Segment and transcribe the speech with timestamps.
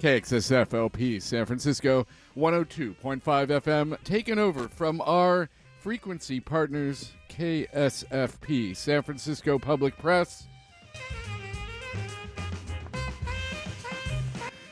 [0.00, 5.48] KXSFLP San Francisco 102.5 FM, taken over from our
[5.80, 10.46] frequency partners, KSFP, San Francisco Public Press.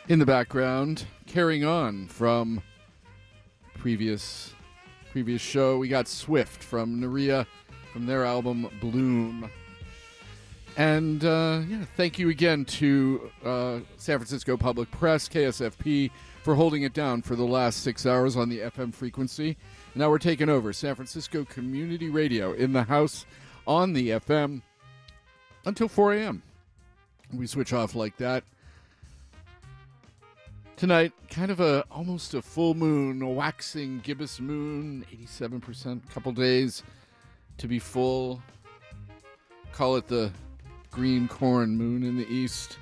[0.08, 2.62] In the background, carrying on from
[3.74, 4.54] previous
[5.10, 7.46] previous show, we got Swift from Nérija
[7.92, 9.50] from their album Blume.
[10.76, 16.10] And uh, yeah, thank you again to uh, San Francisco Public Press, KSFP,
[16.42, 19.56] for holding it down for the last six hours on the FM frequency.
[19.94, 23.24] Now we're taking over San Francisco Community Radio in the house
[23.66, 24.60] on the FM
[25.64, 26.42] until 4 a.m.
[27.32, 28.44] We switch off like that.
[30.76, 36.82] Tonight, kind of a almost a full moon, a waxing gibbous moon, 87%, couple days
[37.56, 38.42] to be full.
[39.72, 40.30] Call it the
[40.96, 42.78] green corn moon in the east.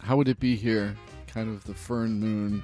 [0.00, 0.94] How would it be here?
[1.26, 2.62] Kind of the fern moon.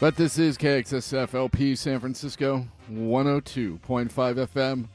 [0.00, 3.78] But this is KXSF LP San Francisco 102.5
[4.10, 4.88] FM.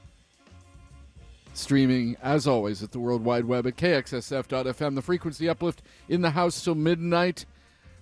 [1.56, 4.94] Streaming, as always, at the World Wide Web at kxsf.fm.
[4.94, 7.48] The frequency uplift in the house till midnight.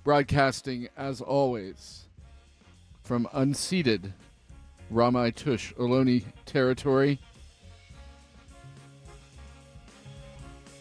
[0.04, 2.05] Broadcasting, as always,
[3.06, 4.12] from unceded
[4.92, 7.20] Ramaytush Ohlone territory.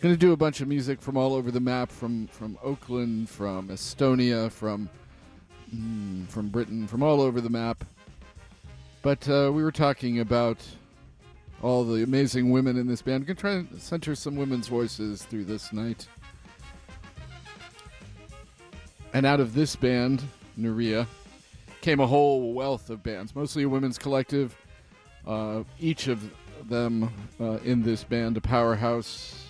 [0.01, 3.29] Going to do a bunch of music from all over the map, from from Oakland,
[3.29, 4.89] from Estonia, from
[5.75, 7.85] mm, from Britain, from all over the map.
[9.03, 10.59] But uh, we were talking about
[11.63, 13.27] all the amazing women in this band.
[13.27, 16.07] Going to try and center some women's voices through this night.
[19.13, 20.23] And out of this band,
[20.59, 21.07] Nérija,
[21.85, 24.57] came a whole wealth of bands, mostly a women's collective.
[25.27, 26.31] Uh, each of
[26.67, 29.49] them uh, in this band, a powerhouse.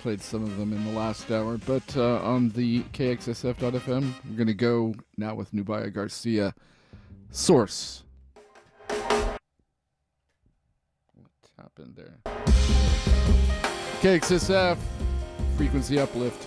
[0.00, 4.46] Played some of them in the last hour, but uh, on the KXSF.FM, we're going
[4.46, 6.54] to go now with Nubia Garcia.
[7.32, 8.04] Source.
[8.86, 9.26] What
[11.58, 12.18] happened there?
[14.02, 14.78] KXSF,
[15.56, 16.46] frequency uplift.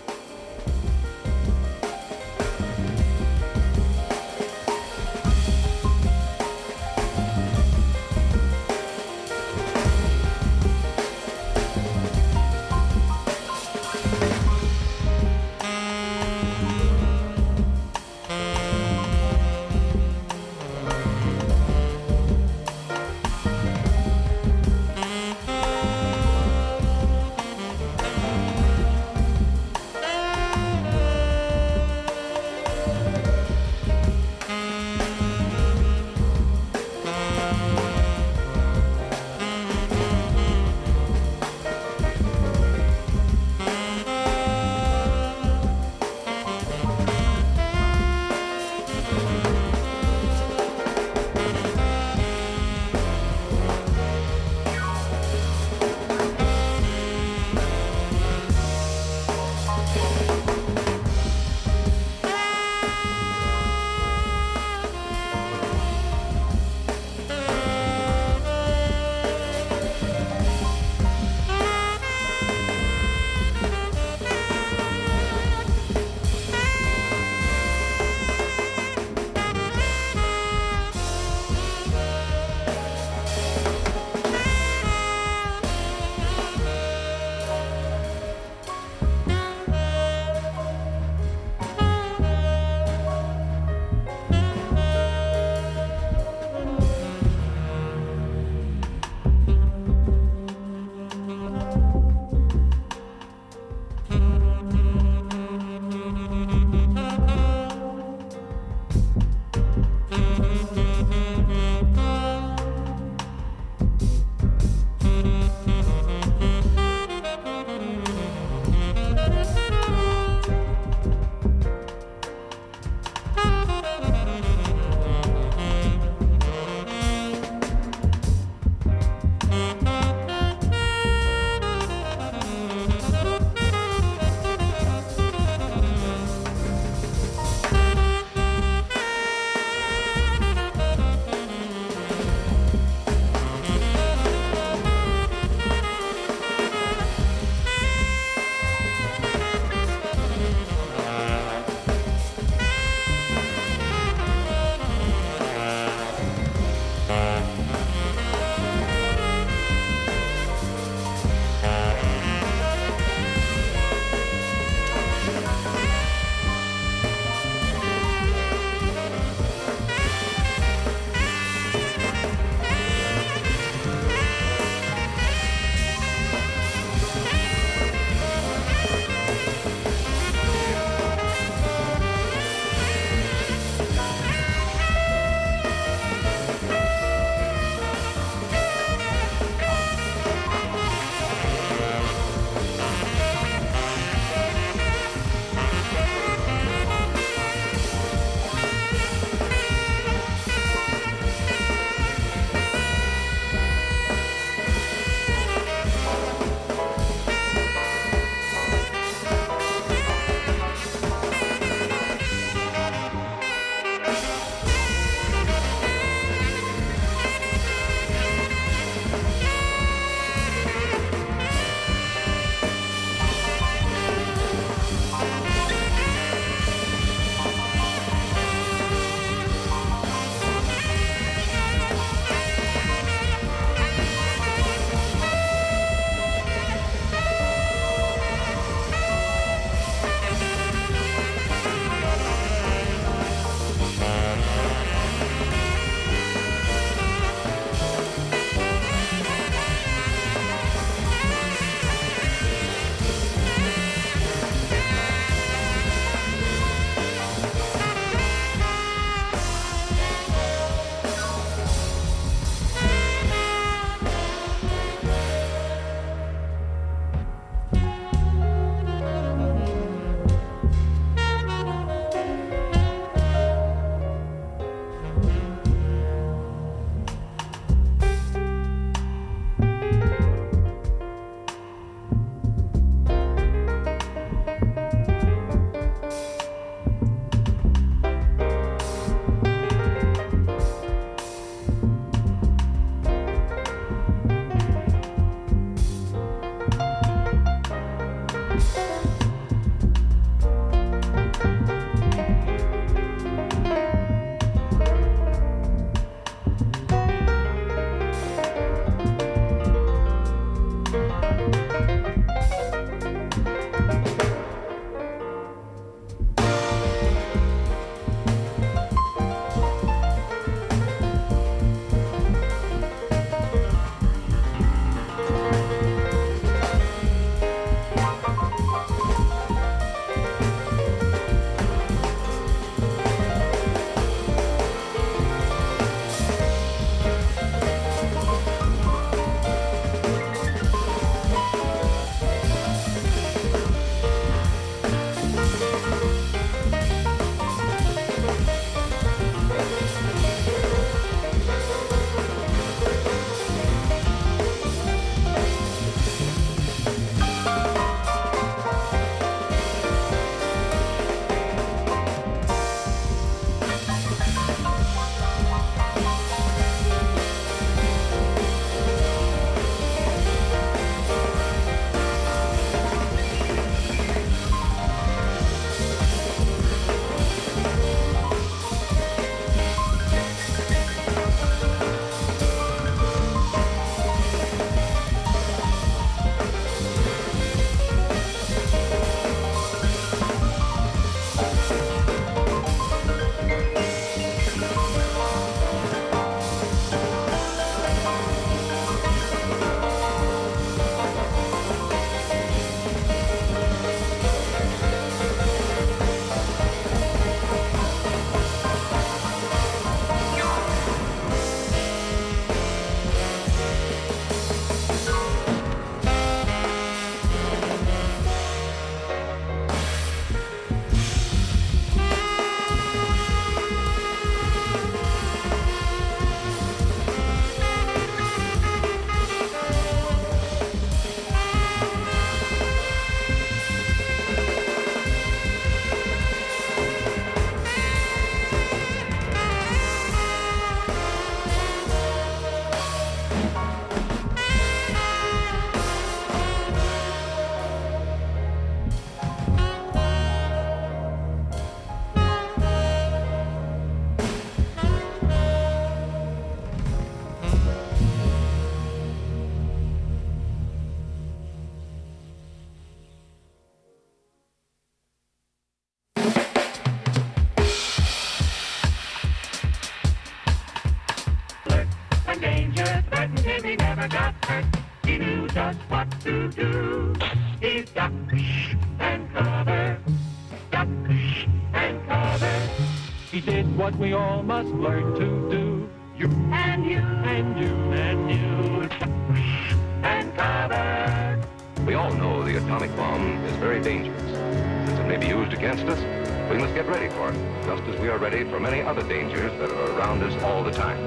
[498.22, 501.04] ready for many other dangers that are around us all the time.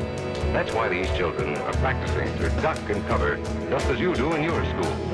[0.52, 3.36] That's why these children are practicing to duck and cover
[3.70, 5.13] just as you do in your school.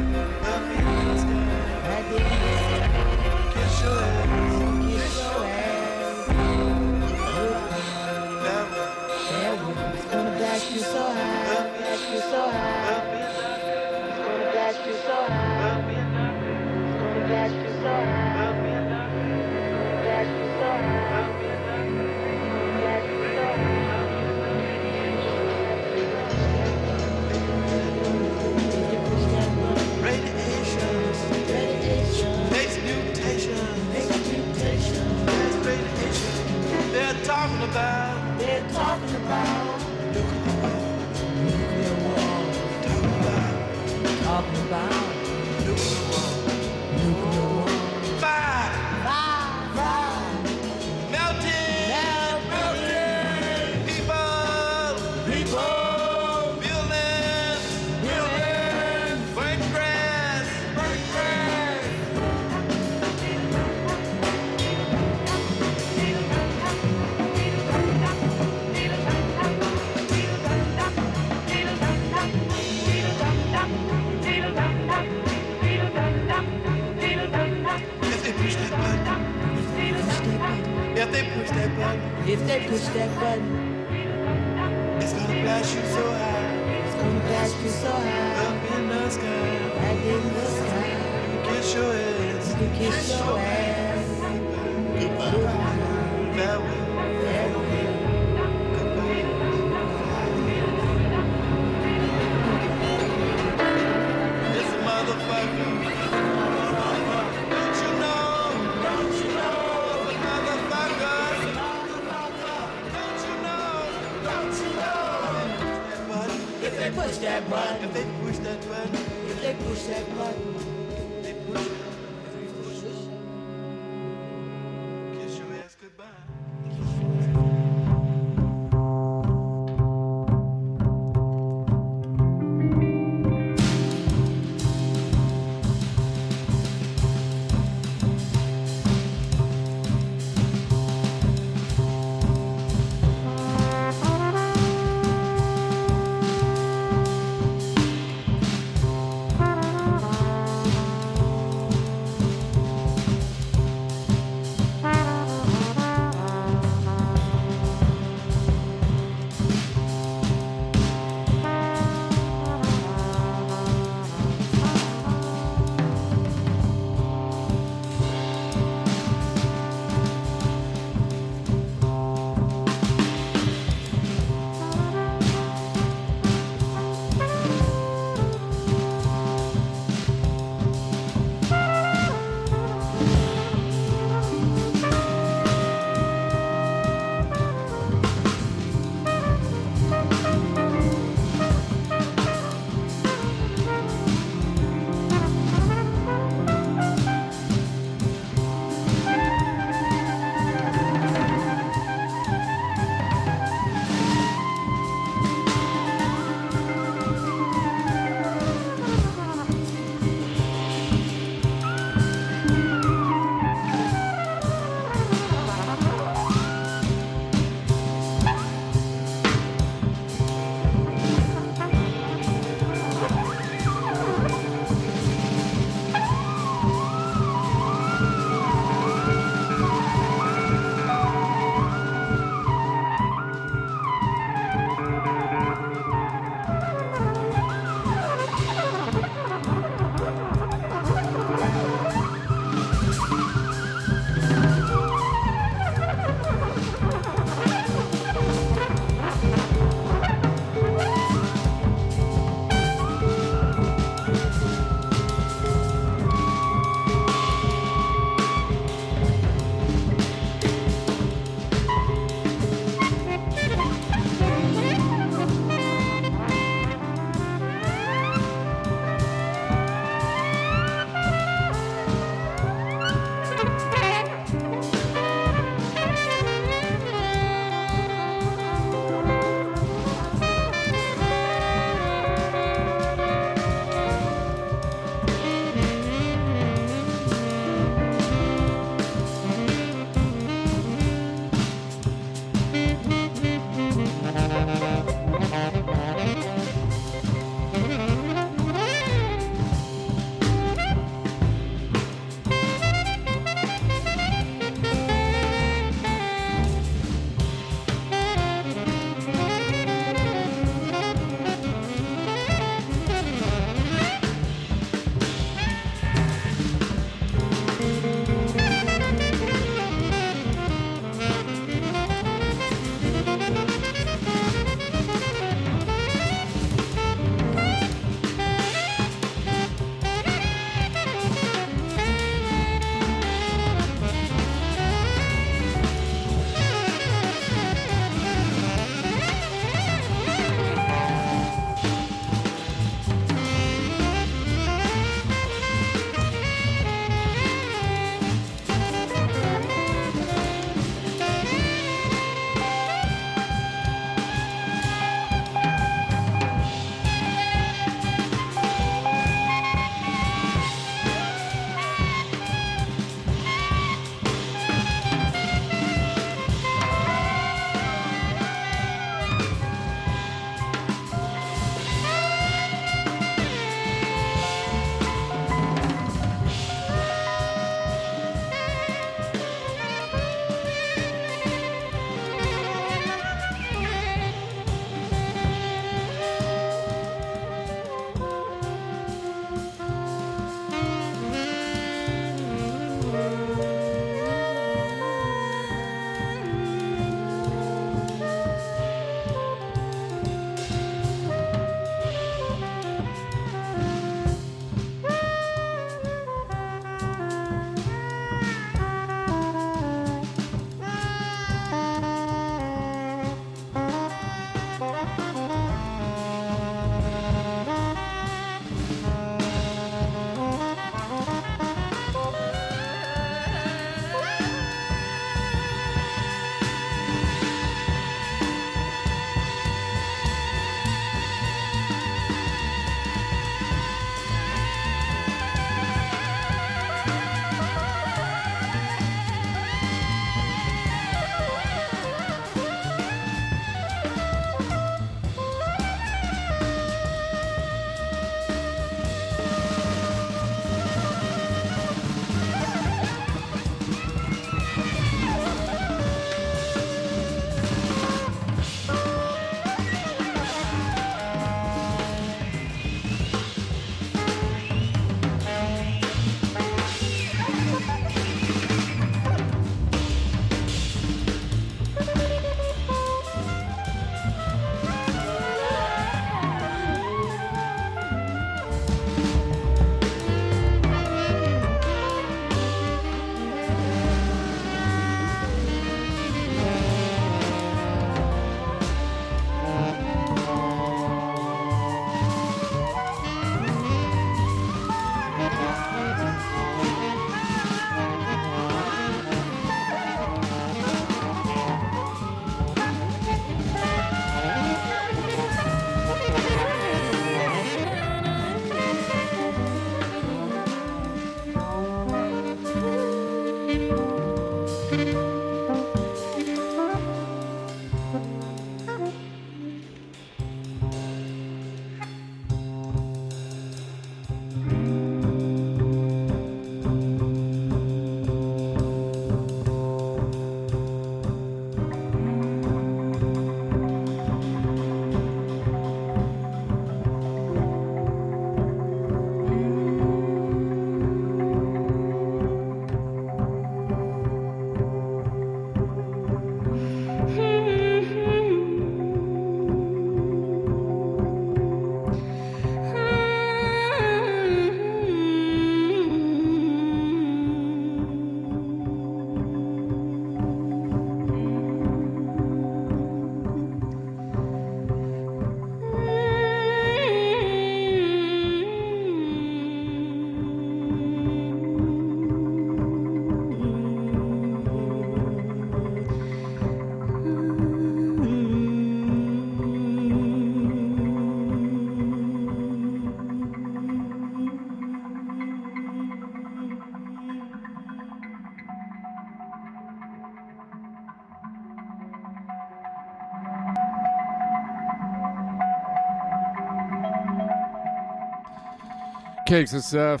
[599.28, 600.00] KXSF,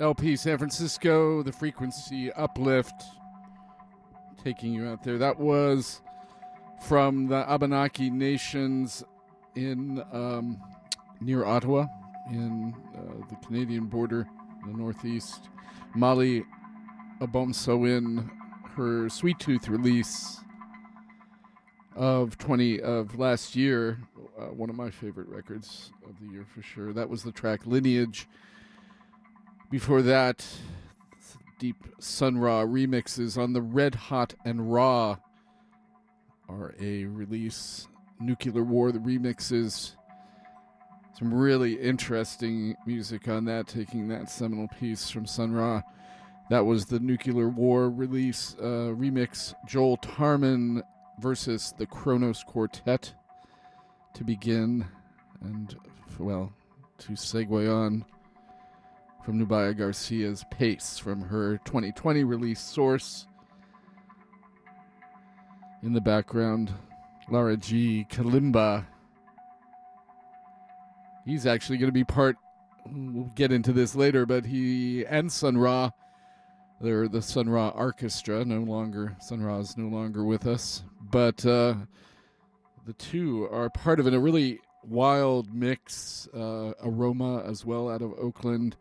[0.00, 3.04] LP San Francisco, the frequency uplift,
[4.42, 5.16] taking you out there.
[5.16, 6.02] That was
[6.84, 9.04] from the Abenaki Nations
[9.54, 10.60] in um,
[11.20, 11.86] near Ottawa,
[12.32, 14.26] in uh, the Canadian border,
[14.64, 15.50] in the northeast.
[15.94, 16.42] Mali
[17.20, 18.28] Obomsawin,
[18.74, 20.40] her Sweet Tooth release
[21.94, 24.00] of 20 of last year,
[24.38, 26.92] uh, one of my favorite records of the year for sure.
[26.92, 28.28] That was the track Lineage.
[29.70, 30.46] Before that,
[31.58, 35.16] Deep Sun Ra remixes on the Red Hot and Ra
[36.48, 37.88] are a release.
[38.20, 39.94] Nuclear War, the remixes.
[41.18, 45.82] Some really interesting music on that, taking that seminal piece from Sun Ra.
[46.48, 49.54] That was the Nuclear War release uh, remix.
[49.66, 50.82] Joel Tarman
[51.20, 53.14] versus the Kronos Quartet
[54.18, 54.84] to begin,
[55.42, 55.76] and
[56.18, 56.52] well,
[56.98, 58.04] to segue on
[59.24, 63.28] from Nubia Garcia's Pace from her 2020 release Source.
[65.84, 66.74] In the background,
[67.30, 68.06] Lara G.
[68.10, 68.84] Kalimba.
[71.24, 72.36] He's actually going to be part.
[72.90, 75.90] We'll get into this later, but he and Sun Ra,
[76.80, 78.44] they're the Sun Ra Arkestra.
[78.44, 81.74] No longer Sun Ra is no longer with us, but uh,
[82.88, 88.14] the two are part of a really wild mix uh, aroma as well out of
[88.18, 88.76] Oakland,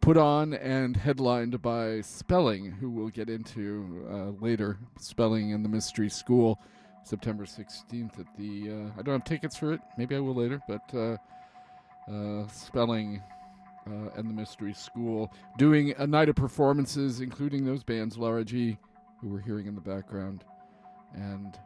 [0.00, 4.78] put on and headlined by Spellling, who we'll get into uh, later.
[5.00, 6.60] Spellling and the Mystery School,
[7.02, 8.70] September 16th at the.
[8.70, 9.80] Uh, I don't have tickets for it.
[9.98, 11.16] Maybe I will later, but uh,
[12.08, 13.20] uh, Spellling.
[13.86, 18.78] Uh, and the Mystery School doing a night of performances, including those bands, Laura G,
[19.20, 20.42] who we're hearing in the background,
[21.12, 21.58] and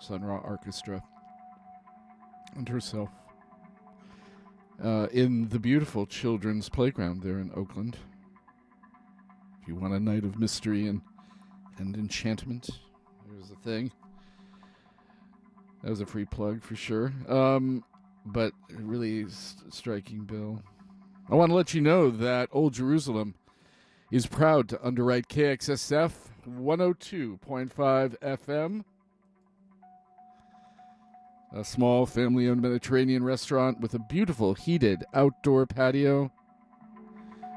[0.00, 1.02] Sun Ra Arkestra
[2.56, 3.10] and herself
[4.82, 7.96] uh, in the beautiful children's playground there in Oakland.
[9.62, 11.00] If you want a night of mystery and
[11.78, 12.70] and enchantment,
[13.28, 13.92] there's the thing.
[15.82, 17.12] That was a free plug for sure.
[17.28, 17.84] Um,
[18.24, 20.62] but really st- striking bill.
[21.30, 23.34] I want to let you know that Old Jerusalem
[24.10, 26.12] is proud to underwrite KXSF
[26.48, 28.84] 102.5 FM
[31.56, 36.30] a small family owned Mediterranean restaurant with a beautiful heated outdoor patio.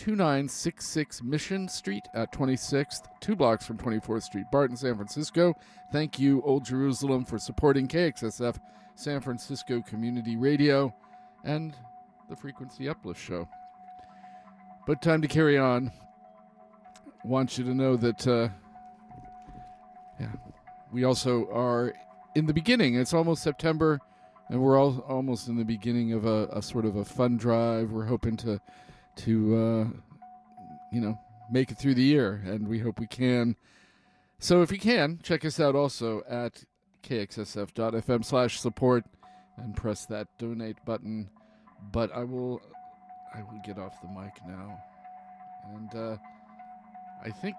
[0.00, 5.54] 2966 Mission Street at 26th, two blocks from 24th Street, Barton, San Francisco.
[5.92, 8.56] Thank you, Old Jerusalem, for supporting KXSF,
[8.94, 10.94] San Francisco Community Radio,
[11.44, 11.76] and
[12.30, 13.46] the Frequency Uplift Show.
[14.86, 15.92] But time to carry on.
[17.22, 18.48] Want you to know that, uh,
[20.18, 20.32] yeah,
[20.90, 21.92] we also are
[22.34, 22.94] in the beginning.
[22.94, 24.00] It's almost September,
[24.48, 27.90] and we're all almost in the beginning of a, a sort of a fun drive.
[27.90, 28.62] We're hoping to
[29.24, 29.84] to uh,
[30.92, 31.18] you know
[31.50, 33.56] make it through the year, and we hope we can.
[34.38, 36.64] So if you can, check us out also at
[37.02, 39.04] kxsf.fm slash support
[39.56, 41.28] and press that donate button.
[41.92, 42.62] But I will
[43.34, 44.82] I will get off the mic now.
[45.74, 46.16] And uh,
[47.24, 47.56] I think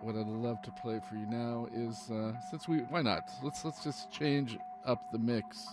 [0.00, 3.30] what I'd love to play for you now is uh, since we why not?
[3.42, 5.68] Let's let's just change up the mix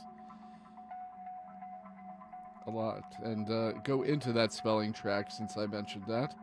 [2.68, 6.36] a lot and uh, go into that Spellling track since I mentioned that.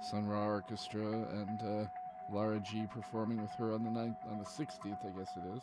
[0.00, 1.88] Sun Ra Arkestra and uh,
[2.32, 5.62] Lara G performing with her on the ninth, on the 16th, I guess it is.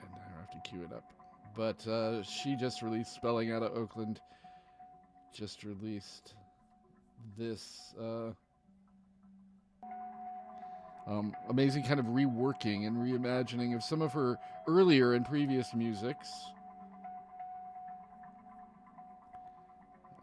[0.00, 1.12] And I have to cue it up.
[1.56, 4.20] But uh, she just released Spellling out of Oakland.
[5.32, 6.34] Just released
[7.36, 8.30] this uh,
[11.06, 16.30] um, amazing kind of reworking and reimagining of some of her earlier and previous musics.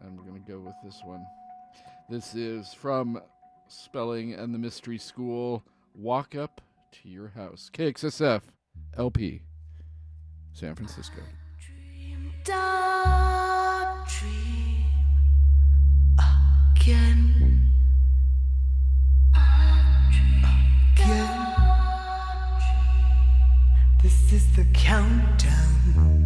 [0.02, 1.24] And we're going to go with this one.
[2.10, 3.20] This is from
[3.68, 6.60] Spellling and the Mystery School Walk Up
[6.92, 7.70] to Your House.
[7.72, 8.42] KXSF
[8.96, 9.42] LP,
[10.52, 11.22] San Francisco.
[12.44, 14.84] Dark dream
[16.76, 17.70] again.
[20.94, 21.52] Again.
[24.02, 26.21] This is the countdown,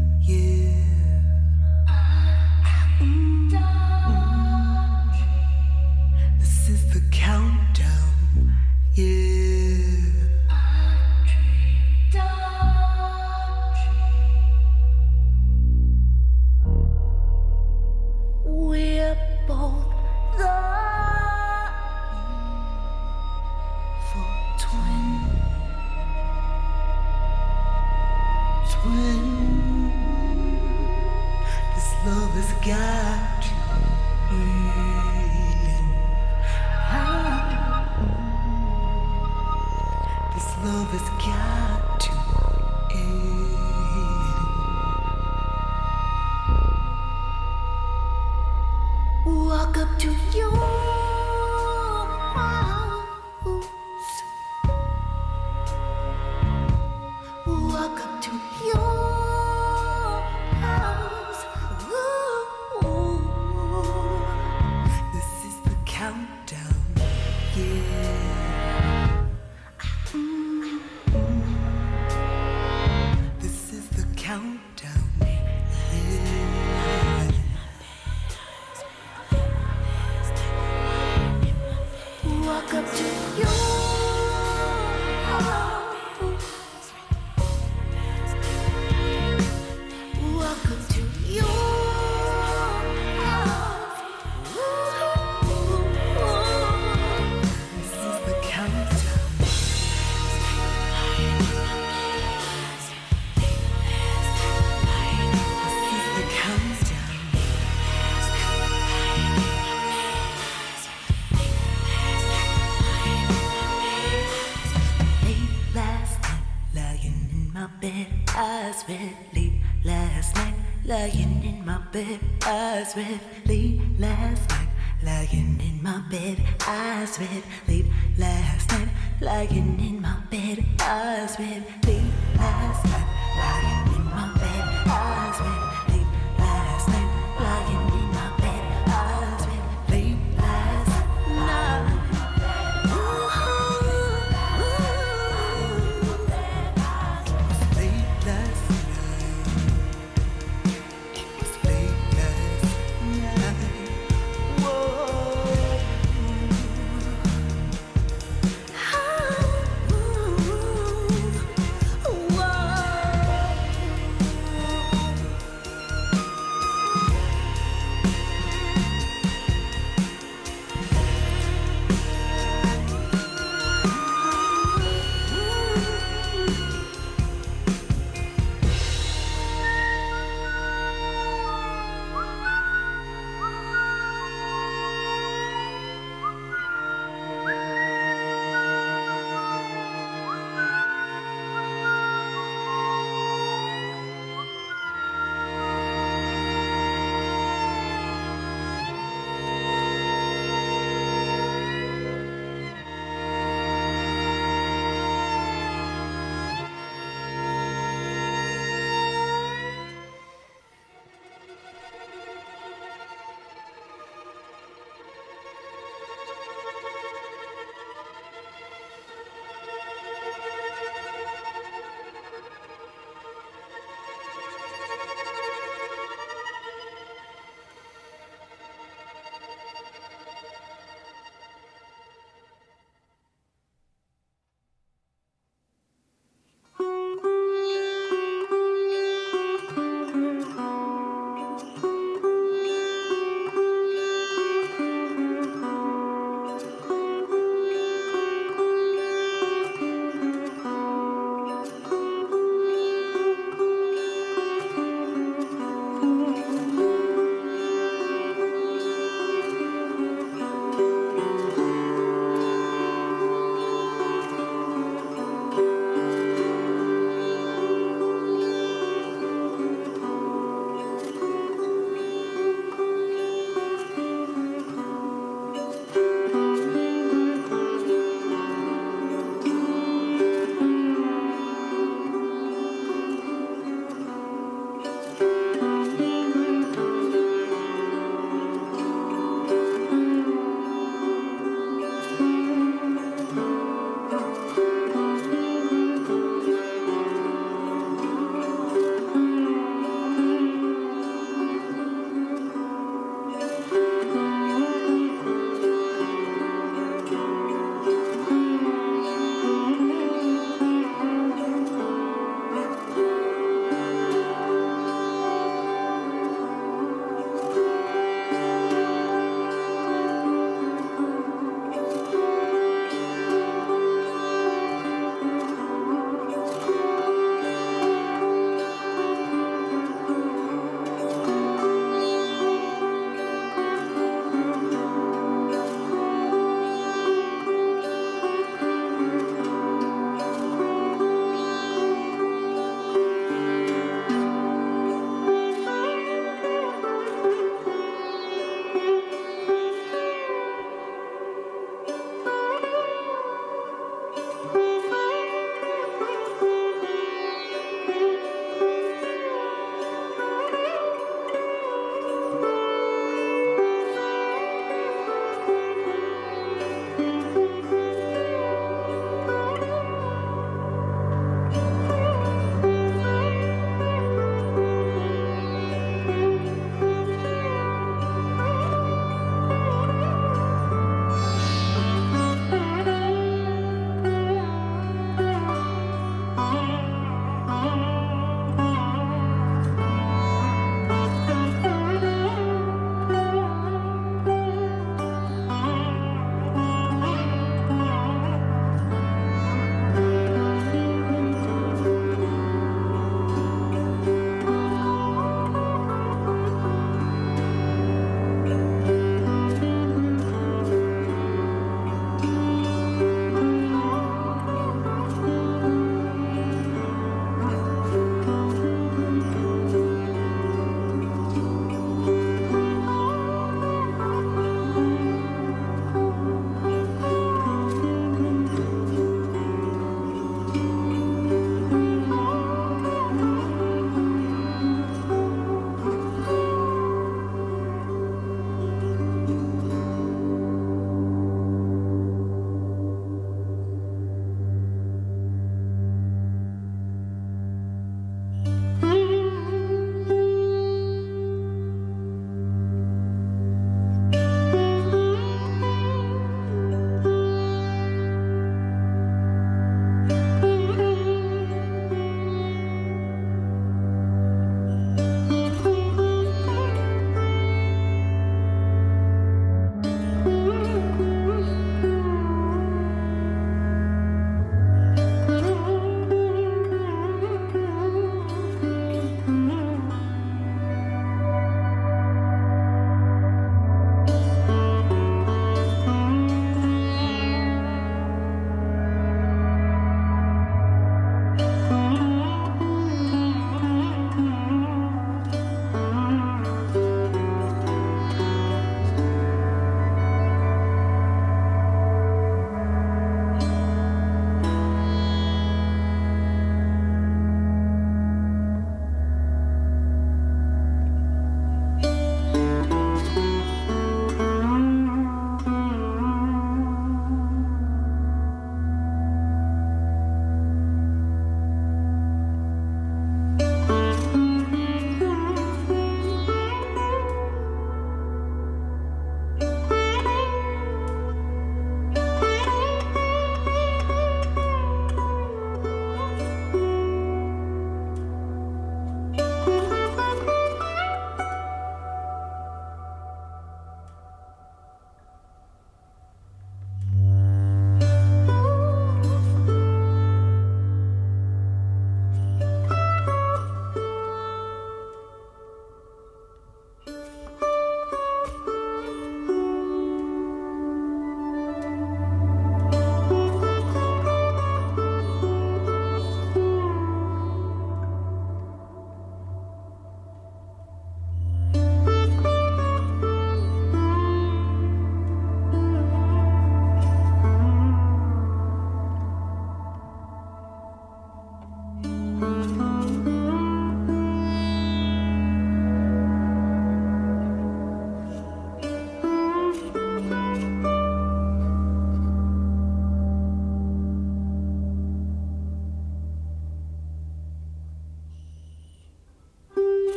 [121.96, 123.25] in my bed,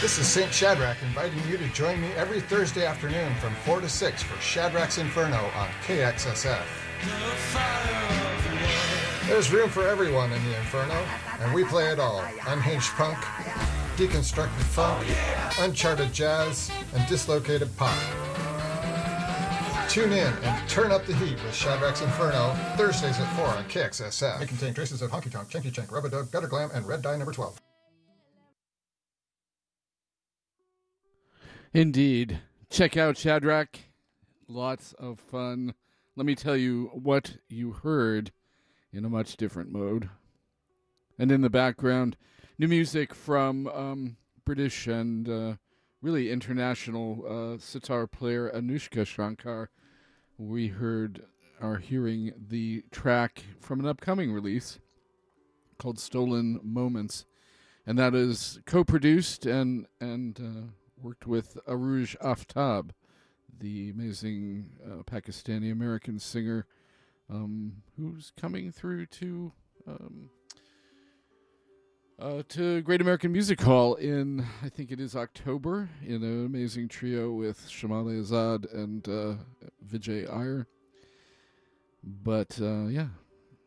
[0.00, 0.52] This is St.
[0.52, 4.98] Shadrach inviting you to join me every Thursday afternoon from 4 to 6 for Shadrach's
[4.98, 6.64] Inferno on KXSF.
[9.26, 10.94] There's room for everyone in the Inferno,
[11.40, 13.18] and we play it all unhinged punk,
[13.96, 15.04] deconstructed funk,
[15.58, 17.98] uncharted jazz, and dislocated pop.
[19.88, 24.42] Tune in and turn up the heat with Shadrach's Inferno Thursdays at 4 on KXSF.
[24.42, 27.16] It contains traces of honky tonk, chinky chink, rubber dub, gutter glam, and red dye
[27.16, 27.60] number 12.
[31.74, 32.38] Indeed.
[32.70, 33.80] Check out Shadrach.
[34.46, 35.74] Lots of fun.
[36.14, 38.30] Let me tell you what you heard
[38.96, 40.08] in a much different mode.
[41.18, 42.16] And in the background,
[42.58, 45.54] new music from um, British and uh,
[46.00, 49.68] really international uh, sitar player Anoushka Shankar.
[50.38, 51.24] We heard,
[51.60, 54.78] are hearing the track from an upcoming release
[55.78, 57.26] called Stolen Moments.
[57.86, 62.90] And that is co produced and, and uh, worked with Arooj Aftab,
[63.58, 66.66] the amazing uh, Pakistani American singer
[67.30, 69.52] um, who's coming through to
[69.86, 70.30] um,
[72.18, 76.88] uh, to Great American Music Hall in I think it is October in an amazing
[76.88, 79.34] trio with Shamali Azad and uh,
[79.86, 80.66] Vijay Iyer.
[82.02, 83.08] But uh, yeah,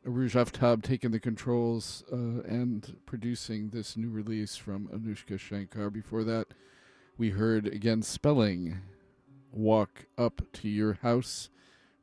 [0.08, 5.90] Arooj Aftab taking the controls uh, and producing this new release from Anoushka Shankar.
[5.90, 6.48] Before that,
[7.18, 8.80] we heard again Spellling
[9.52, 11.50] walk up to your house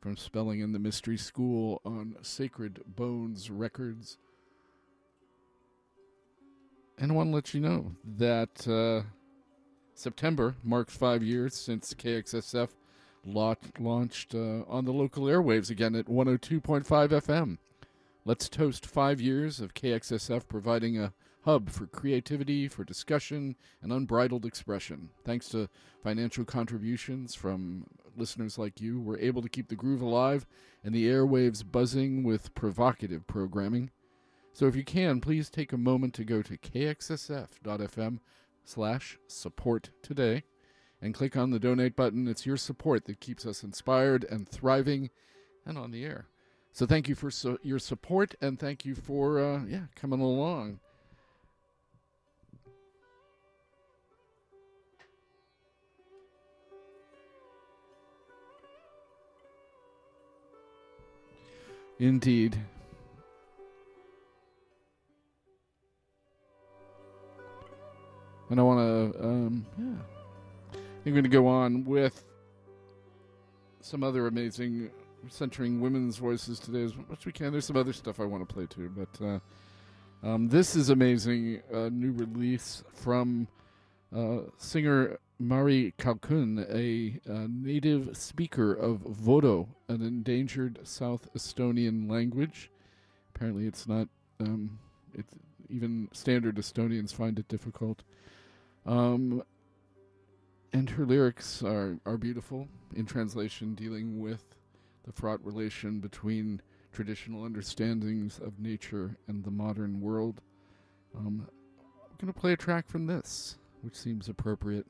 [0.07, 4.17] from Spellling in the mystery school on sacred bones records
[6.97, 9.05] and i want to let you know that uh,
[9.95, 12.69] september marks five years since kxsf
[13.25, 17.57] lot launched uh, on the local airwaves again at 102.5 fm
[18.23, 21.11] let's toast five years of kxsf providing a
[21.47, 25.07] hub for creativity, for discussion, and unbridled expression.
[25.23, 25.69] Thanks to
[26.03, 27.85] financial contributions from
[28.17, 30.45] listeners like you, we're able to keep the groove alive
[30.83, 33.91] and the airwaves buzzing with provocative programming.
[34.53, 38.19] So if you can, please take a moment to go to kxsf.fm
[38.63, 40.43] slash support today
[41.01, 42.27] and click on the donate button.
[42.27, 45.09] It's your support that keeps us inspired and thriving
[45.65, 46.27] and on the air.
[46.71, 50.79] So thank you for so, your support and thank you for uh, yeah coming along.
[61.99, 62.57] Indeed.
[68.49, 68.79] And I want
[69.13, 70.79] to, um, yeah.
[71.05, 72.23] I'm going to go on with
[73.81, 74.89] some other amazing,
[75.29, 77.51] centering women's voices today as much as we can.
[77.51, 79.39] There's some other stuff I want to play too, but uh,
[80.27, 81.61] um, this is amazing.
[81.73, 83.47] A new release from
[84.57, 92.71] singer Mari Kalkun, a, uh native speaker of Võro, an endangered South Estonian language.
[93.35, 94.07] Apparently, it's not.
[94.39, 94.79] Um,
[95.13, 95.33] it's
[95.69, 98.03] even standard Estonians find it difficult.
[98.85, 99.43] Um,
[100.73, 104.55] and her lyrics are are beautiful in translation, dealing with
[105.05, 110.41] the fraught relation between traditional understandings of nature and the modern world.
[111.15, 114.85] Um, I'm going to play a track from this, which seems appropriate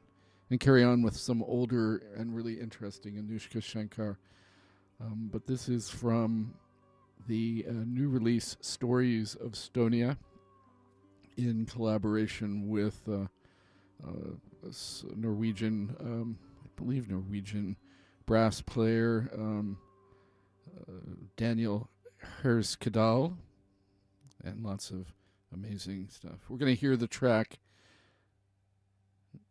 [0.49, 4.17] and carry on with some older and really interesting Anoushka Shankar.
[4.99, 6.53] Um, but this is from
[7.27, 10.17] the uh, new release Stories of Stonia
[11.37, 13.27] in collaboration with uh,
[14.05, 14.69] uh,
[15.15, 17.75] Norwegian, um, I believe Norwegian
[18.25, 19.77] brass player um,
[20.87, 20.91] uh,
[21.35, 21.89] Daniel
[22.41, 23.35] Herskedal
[24.43, 25.13] and lots of
[25.53, 26.39] amazing stuff.
[26.49, 27.59] We're going to hear the track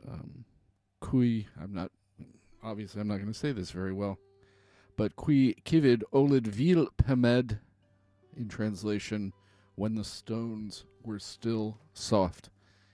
[0.09, 0.45] um,
[1.01, 1.91] Kui, I'm not,
[2.63, 4.19] obviously, I'm not going to say this very well,
[4.97, 7.59] but Kui Kivid Olid Vil Pemed,
[8.37, 9.33] in translation,
[9.75, 12.51] When the Stones Were Still Soft,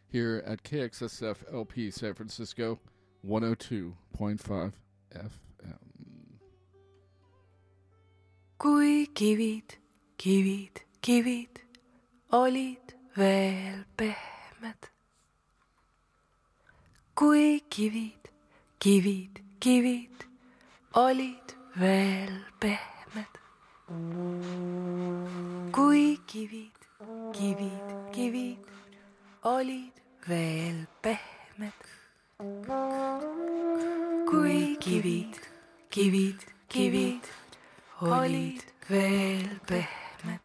[0.09, 2.79] here at KXSF LP San Francisco,
[3.27, 4.73] 102.5
[5.15, 5.93] FM.
[8.63, 9.79] kui kivid,
[10.19, 11.59] kivid, kivid
[12.31, 14.92] olid veel pehmed.
[17.15, 18.29] Kui kivid,
[18.81, 20.25] kivid, kivid
[20.95, 23.33] olid veel pehmed.
[25.73, 26.79] kui kivid,
[27.33, 28.59] kivid, kivid
[29.43, 29.93] olid
[30.27, 31.81] veel pehmed.
[34.31, 35.37] kui kivid,
[35.91, 37.25] kivid, kivid
[38.01, 40.45] olid veel pehmed.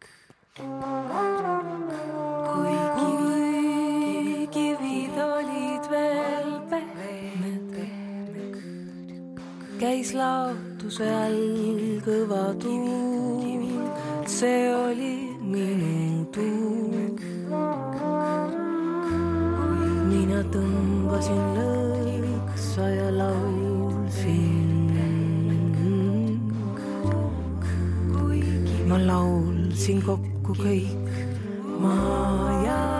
[2.52, 3.37] kui kivid,
[9.78, 13.68] käis laotuse all kõva tuul,
[14.26, 17.14] see oli minu tuul.
[20.10, 24.66] mina tõmbasin lõõksa ja laulsin.
[28.88, 31.18] ma laulsin kokku kõik
[31.78, 32.97] maa ja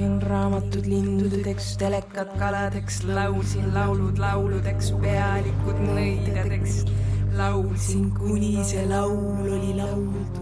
[0.00, 6.86] laulsin raamatud lindudeks, telekad kaladeks, laulsin laulud lauludeks, pealikud nõidadeks,
[7.36, 10.40] laulsin, kuni see laul oli lauldud.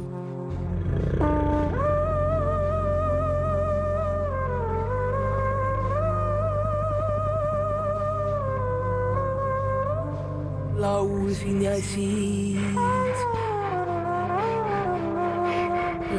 [10.79, 13.19] laulsin ja siis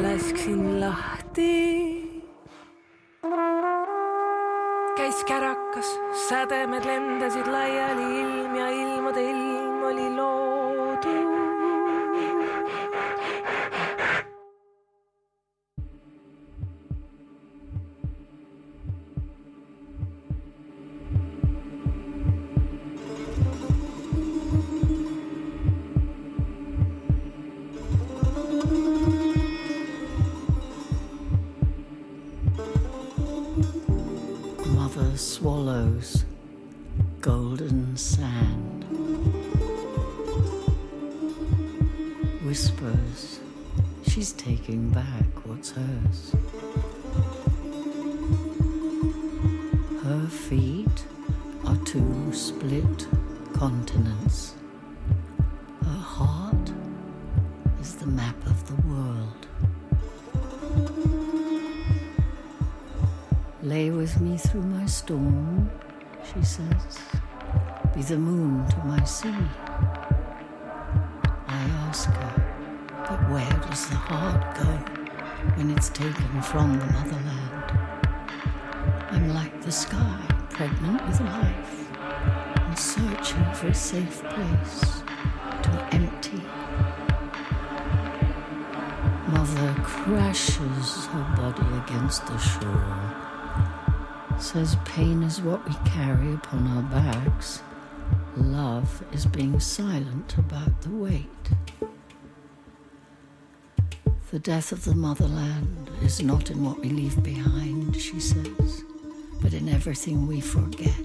[0.02, 1.69] lasksin lahti.
[66.34, 66.98] She says.
[67.94, 69.34] Be the moon to my sea.
[71.48, 74.70] I ask her, but where does the heart go
[75.56, 77.72] when it's taken from the motherland?
[79.10, 80.20] I'm like the sky,
[80.50, 81.90] pregnant with life,
[82.64, 85.02] and searching for a safe place
[85.62, 86.42] to empty.
[89.32, 93.30] Mother crashes her body against the shore
[94.42, 97.62] says pain is what we carry upon our backs.
[98.36, 101.26] Love is being silent about the weight.
[104.30, 108.82] The death of the motherland is not in what we leave behind, she says,
[109.42, 110.98] but in everything we forget.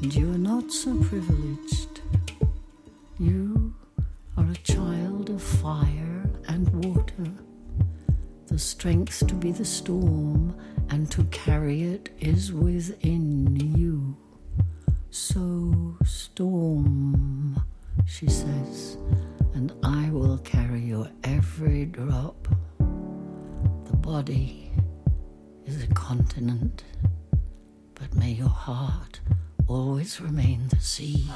[0.00, 2.00] And you are not so privileged.
[3.18, 3.74] You
[4.36, 7.32] are a child of fire and water.
[8.46, 10.54] The strength to be the storm
[10.94, 14.16] and to carry it is within you.
[15.10, 17.60] So, storm,
[18.06, 18.96] she says,
[19.54, 22.46] and I will carry your every drop.
[22.78, 24.70] The body
[25.66, 26.84] is a continent,
[27.94, 29.18] but may your heart
[29.66, 31.26] always remain the sea.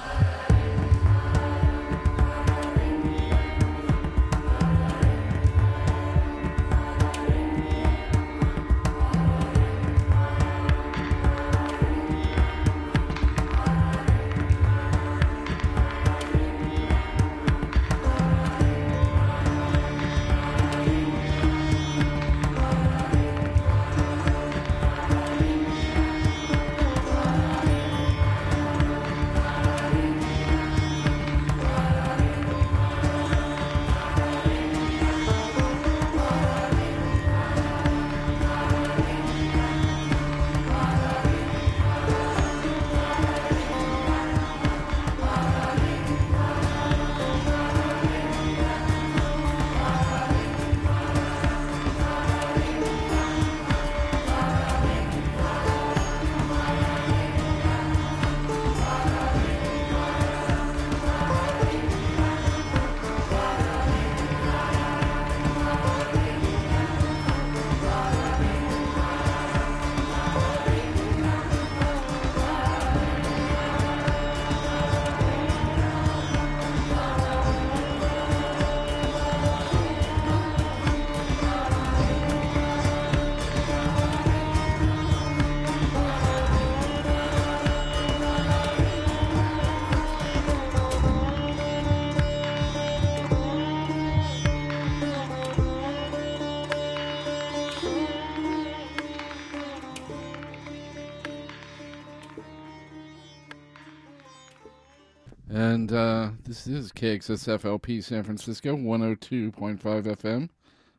[105.89, 110.51] And uh, this is KXSFLP San Francisco, 102.5 FM,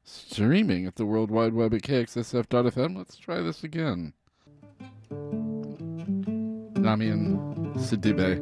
[0.03, 2.97] streaming at the World Wide Web at KXSF.FM.
[2.97, 4.13] Let's try this again.
[6.73, 7.37] Namian
[7.75, 8.39] Sidibé.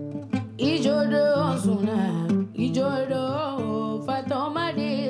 [0.58, 4.06] Ijodo Suna, Ijodo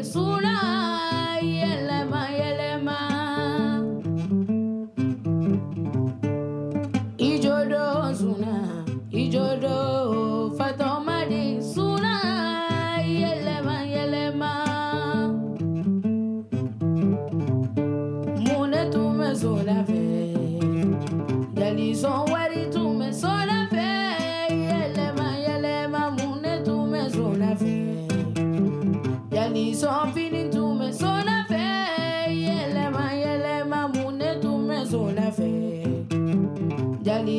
[0.04, 0.97] Suna.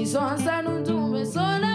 [0.08, 1.67] son sanuntume son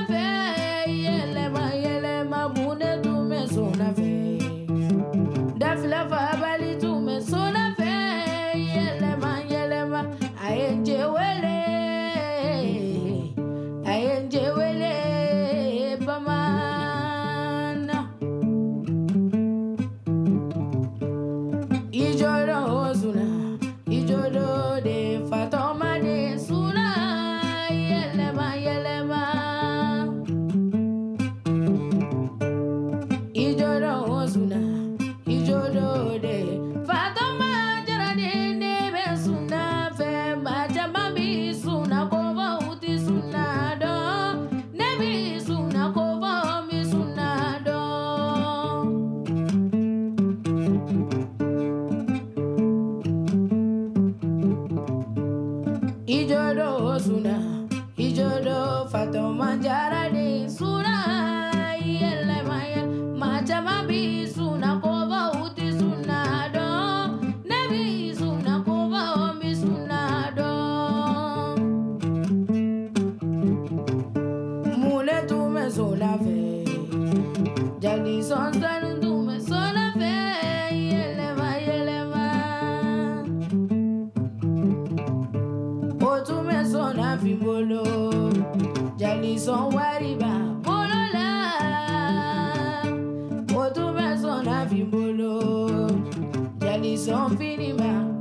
[96.84, 98.13] Jali son fini ba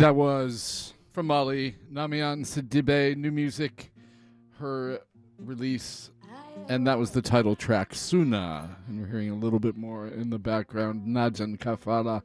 [0.00, 3.92] And that was from Mali, Namian Sidibé, new music,
[4.58, 5.00] her
[5.36, 6.10] release,
[6.70, 8.78] and that was the title track, Suna.
[8.88, 12.22] And we're hearing a little bit more in the background, Najan Kafala.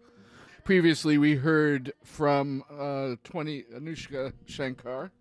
[0.63, 5.11] Previously, we heard from uh, 20 Anoushka Shankar,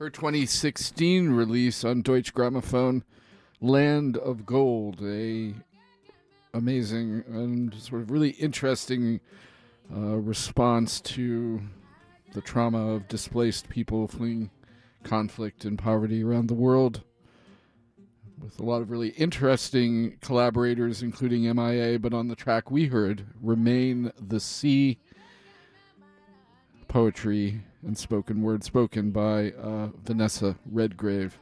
[0.00, 3.04] her 2016 release on Deutsche Grammophon,
[3.60, 5.54] Land of Gold, a
[6.54, 9.20] amazing and sort of really interesting
[9.94, 11.60] uh, response to
[12.32, 14.50] the trauma of displaced people fleeing
[15.02, 17.02] conflict and poverty around the world.
[18.40, 23.26] With a lot of really interesting collaborators, including MIA, but on the track we heard,
[23.40, 24.98] Remain the Sea,
[26.88, 31.38] poetry and spoken word spoken by uh, Vanessa Redgrave.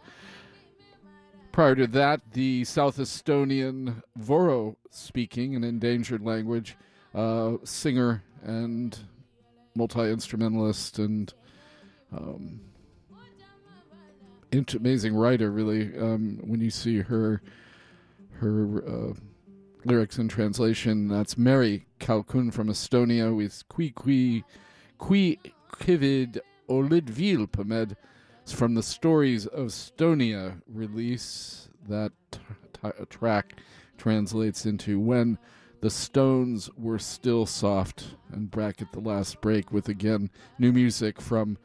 [1.52, 6.76] Prior to that, the South Estonian Voro speaking, an endangered language,
[7.14, 8.98] uh, singer and
[9.78, 11.32] multi instrumentalist and
[12.12, 12.60] um,
[14.52, 15.50] int- amazing writer.
[15.50, 17.40] Really, um, when you see her
[18.32, 19.12] her uh,
[19.84, 24.44] lyrics in translation, that's Mari Kalkun from Estonia with Qui Qui
[24.98, 25.38] Qui
[25.72, 27.96] Kivid Olidvil Pamed.
[28.42, 31.68] It's from the Stories of Estonia release.
[31.88, 32.40] That t-
[32.74, 33.54] t- track
[33.96, 35.38] translates into When
[35.80, 41.56] the Stones Were Still Soft, and bracket the last break with again new music from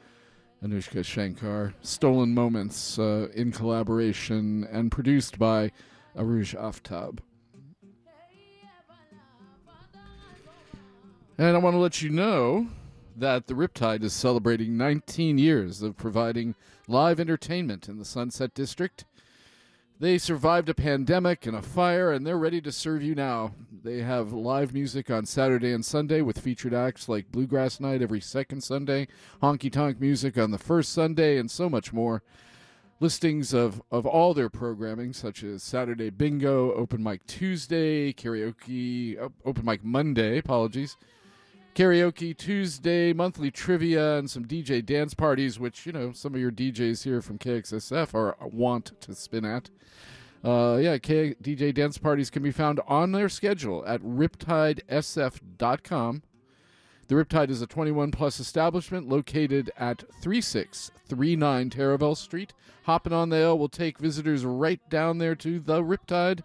[0.63, 1.73] Anoushka Shankar.
[1.81, 5.71] Stolen Moments uh, in collaboration and produced by
[6.15, 7.19] Arooj Aftab.
[11.37, 12.67] And I want to let you know
[13.15, 16.53] that the Riptide is celebrating 19 years of providing
[16.87, 19.05] live entertainment in the Sunset District.
[19.99, 23.53] They survived a pandemic and a fire, and they're ready to serve you now.
[23.83, 28.19] They have live music on Saturday and Sunday with featured acts like Bluegrass Night every
[28.19, 29.07] second Sunday,
[29.41, 32.23] honky tonk music on the first Sunday, and so much more.
[32.99, 39.65] Listings of, of all their programming, such as Saturday Bingo, Open Mic Tuesday, Karaoke, Open
[39.65, 40.97] Mic Monday, apologies,
[41.73, 46.51] karaoke Tuesday, monthly trivia, and some DJ dance parties, which, you know, some of your
[46.51, 49.69] DJs here from KXSF are want to spin at.
[50.43, 56.23] Uh, yeah, K- DJ dance parties can be found on their schedule at riptidesf.com.
[57.07, 62.53] The Riptide is a 21 plus establishment located at 3639 Taraval Street.
[62.83, 66.41] Hopping on the L will take visitors right down there to the Riptide.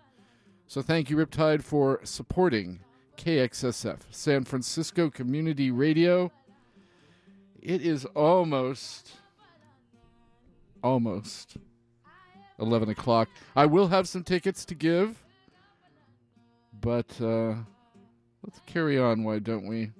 [0.67, 2.81] So thank you, Riptide, for supporting
[3.19, 6.31] KXSF, San Francisco Community Radio.
[7.61, 9.11] It is almost,
[10.85, 11.57] almost
[12.61, 13.29] 11 o'clock.
[13.57, 15.21] I will have some tickets to give,
[16.81, 17.55] but uh,
[18.45, 19.91] let's carry on, why don't we?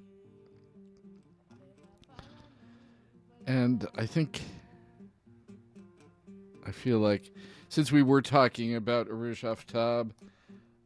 [3.49, 4.43] And I think,
[6.65, 7.33] I feel like,
[7.69, 10.13] since we were talking about Arooj Aftab,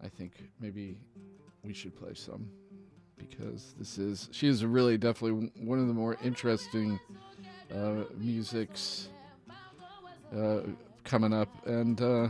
[0.03, 0.97] I think maybe
[1.65, 2.49] we should play some
[3.17, 6.99] because this is she is really definitely one of the more interesting
[7.75, 9.09] uh, musics
[10.37, 10.61] uh,
[11.05, 11.49] coming up.
[11.67, 12.29] And uh,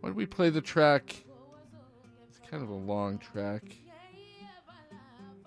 [0.00, 1.24] why don't we play the track?
[2.28, 3.62] It's kind of a long track.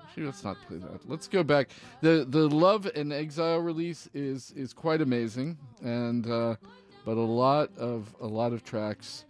[0.04, 1.10] Actually, let's not play that.
[1.10, 1.70] Let's go back.
[2.02, 6.56] the The Love and Exile release is is quite amazing, and uh,
[7.06, 9.26] but a lot of a lot of tracks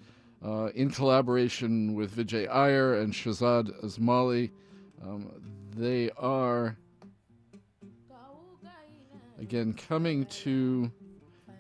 [0.46, 4.52] uh, in collaboration with Vijay Iyer and Shahzad Ismaily.
[5.04, 5.32] Um,
[5.76, 6.78] they are
[9.39, 10.92] again coming to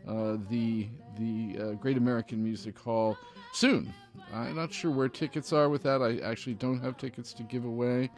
[0.07, 3.17] uh, the the uh, Great American Music Hall
[3.53, 3.93] soon.
[4.33, 6.01] I'm not sure where tickets are with that.
[6.01, 8.09] I actually don't have tickets to give away,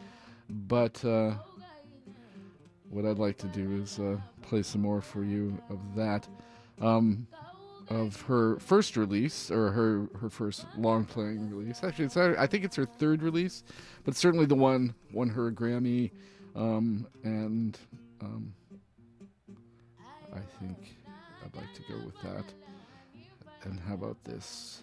[0.48, 1.34] but uh,
[2.88, 6.28] what I'd like to do is uh, play some more for you of that.
[6.80, 7.26] Um,
[7.88, 11.82] of her first release or her her first long playing release.
[11.82, 13.62] Actually, it's I think it's her third release,
[14.04, 16.10] but certainly the one won her a Grammy,
[16.56, 17.78] um, and
[18.20, 18.54] um,
[20.32, 20.96] I think
[21.44, 22.44] I'd like to go with that.
[23.64, 24.82] And how about this?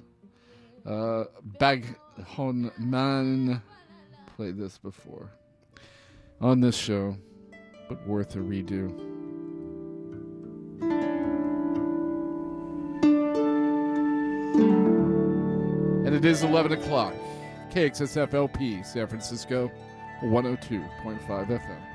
[0.85, 1.25] Uh,
[1.59, 1.85] Bag
[2.25, 3.61] Hon Man
[4.35, 5.29] played this before
[6.39, 7.15] on this show,
[7.87, 9.20] but worth a redo.
[16.21, 17.15] It is 11 o'clock.
[17.71, 19.71] KXSFLP, San Francisco,
[20.21, 20.87] 102.5
[21.47, 21.90] FM.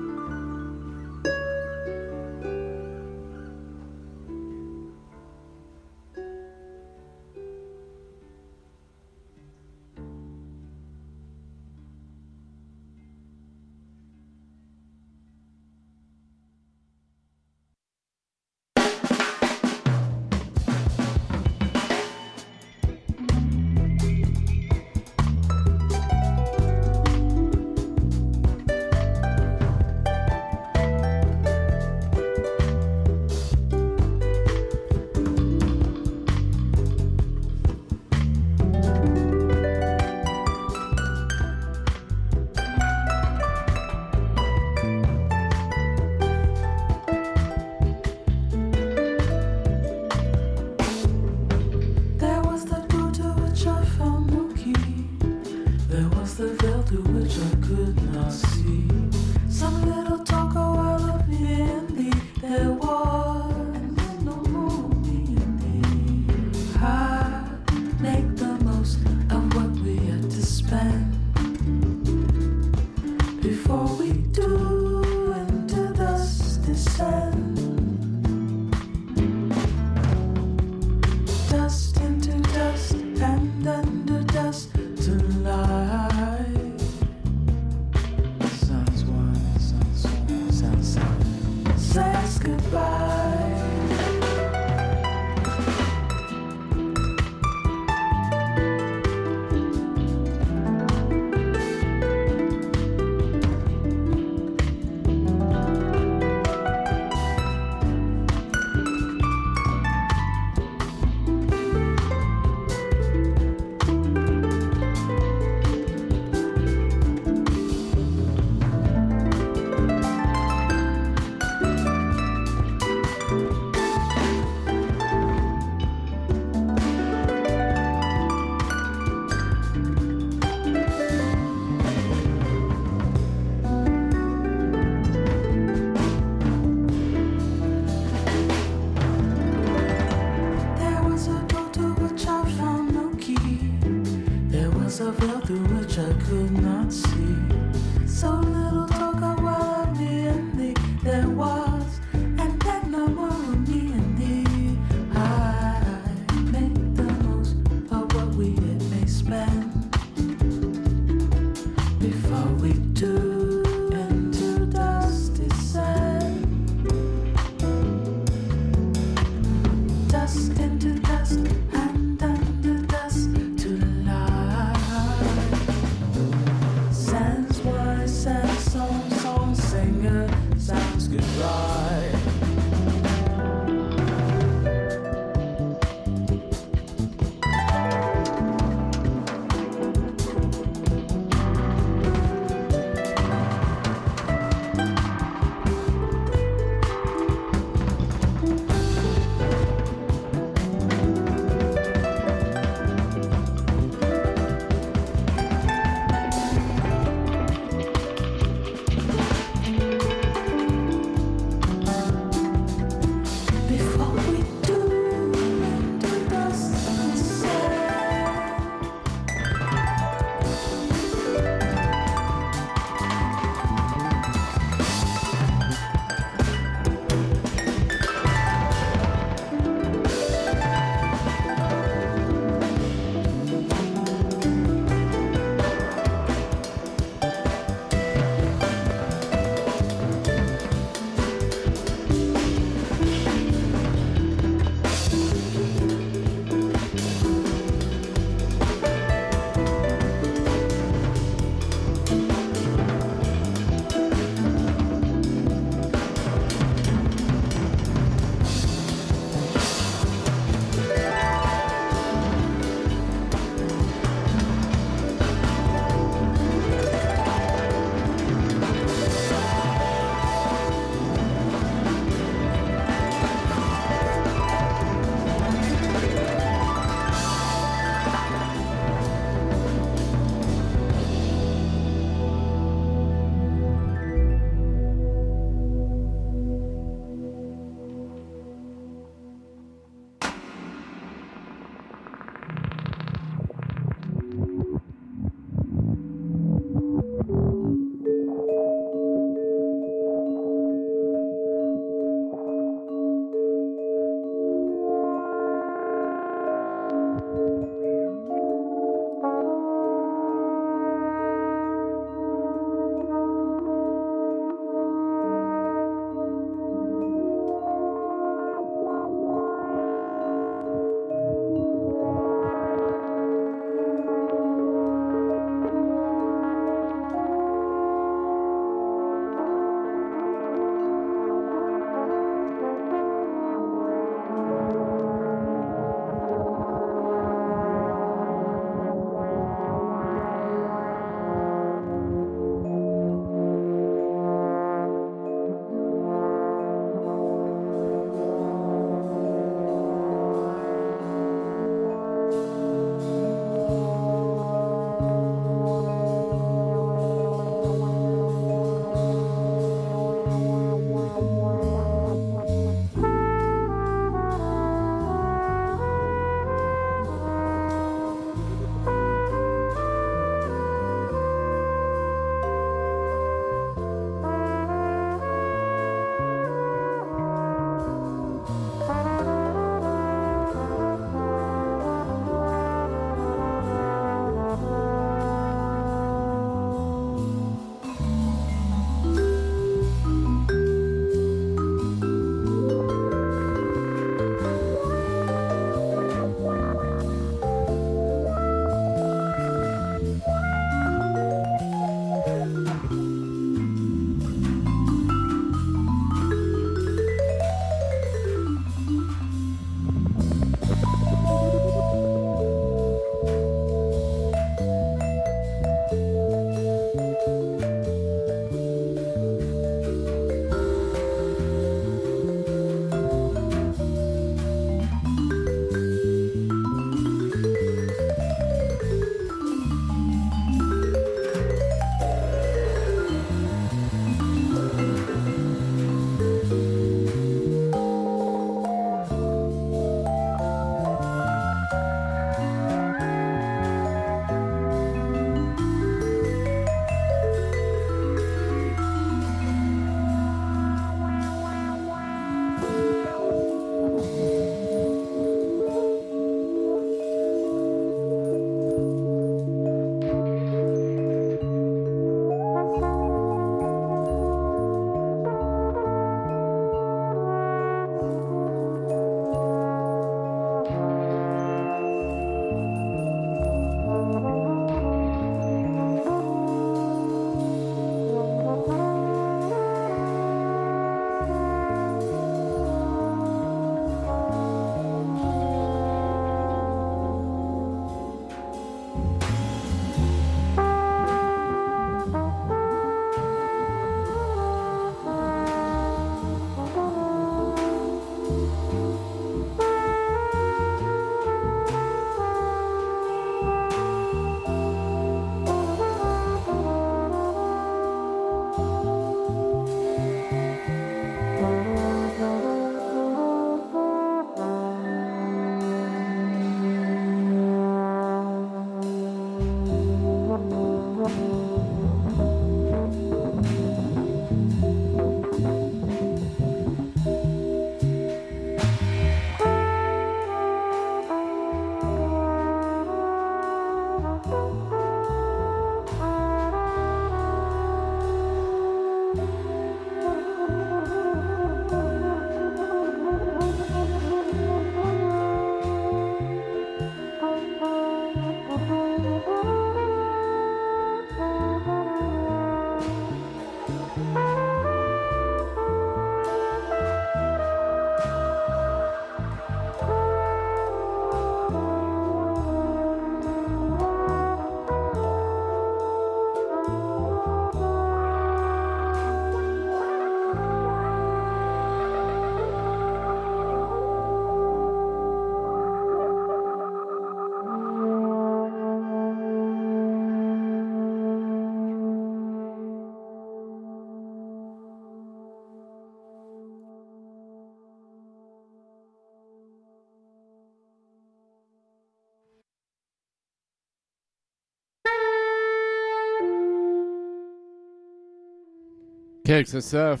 [599.30, 600.00] KXSF,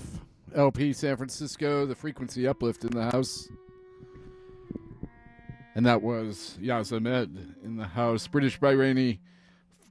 [0.56, 3.48] LP San Francisco, the frequency uplift in the house.
[5.76, 6.90] And that was Yazz
[7.62, 9.20] in the house, British Bahraini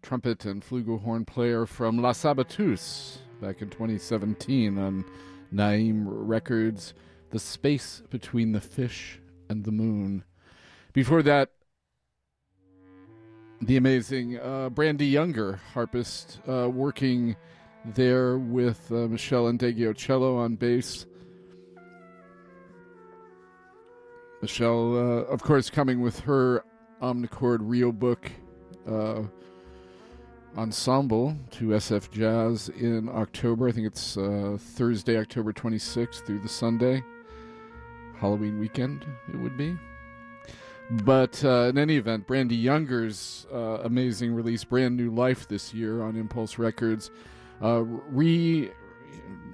[0.01, 5.05] trumpet and flugelhorn player from La Saboteuse back in 2017 on
[5.53, 6.93] Naim Records,
[7.29, 10.25] The Space Between the Fish and the Moon.
[10.91, 11.51] Before that,
[13.61, 17.37] the amazing uh, Brandee Younger, harpist, uh, working
[17.85, 21.05] there with uh, Meshell Ndegeocello on bass.
[24.41, 26.63] Meshell, uh, of course, coming with her
[27.01, 28.31] Omnichord Real Book
[28.87, 29.23] uh,
[30.57, 33.67] ensemble to SF Jazz in October.
[33.67, 37.03] I think it's uh, Thursday, October 26th through the Sunday.
[38.17, 39.77] Halloween weekend, it would be.
[40.91, 46.01] But uh, in any event, Brandee Younger's uh, amazing release, Brand New Life, this year
[46.01, 47.11] on Impulse Records,
[47.61, 48.71] uh, re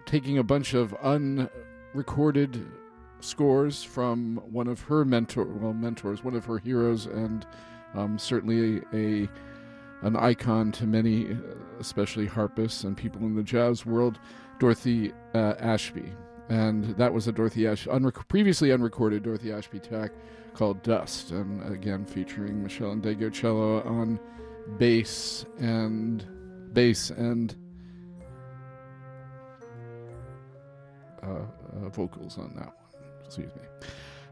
[0.05, 2.65] taking a bunch of unrecorded
[3.19, 7.45] scores from one of her mentor, well, mentors, one of her heroes, and
[7.95, 9.29] um, certainly a, a
[10.01, 11.35] an icon to many,
[11.79, 14.19] especially harpists and people in the jazz world,
[14.59, 16.13] Dorothy uh, Ashby.
[16.49, 20.11] And that was a Dorothy Ashby, unrec- previously unrecorded Dorothy Ashby track
[20.53, 24.19] called Dust, and again featuring Meshell Ndegeocello on
[24.77, 26.25] bass and
[26.73, 27.55] bass and
[31.25, 33.03] uh, uh, vocals on that one.
[33.25, 33.61] Excuse me.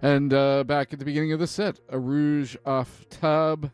[0.01, 3.71] And uh, back at the beginning of the set, a Rouge off Tub.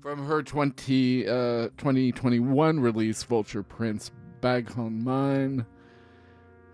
[0.00, 1.32] From her 20, uh,
[1.76, 4.10] 2021 release, Vulture Prince,
[4.40, 5.64] Baghon Main.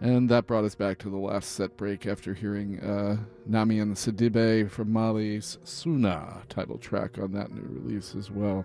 [0.00, 3.16] And that brought us back to the last set break after hearing uh,
[3.50, 8.64] Namian Sidibé from Mali's Suna title track on that new release as well.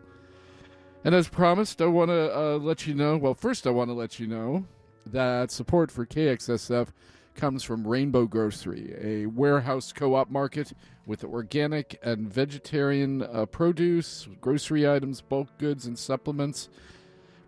[1.05, 3.17] And as promised, I want to uh, let you know.
[3.17, 4.65] Well, first, I want to let you know
[5.05, 6.87] that support for KXSF
[7.35, 10.71] comes from Rainbow Grocery, a warehouse co op market
[11.05, 16.69] with organic and vegetarian uh, produce, grocery items, bulk goods, and supplements.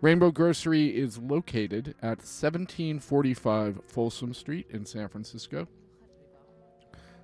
[0.02, 5.66] Rainbow Grocery is located at 1745 Folsom Street in San Francisco.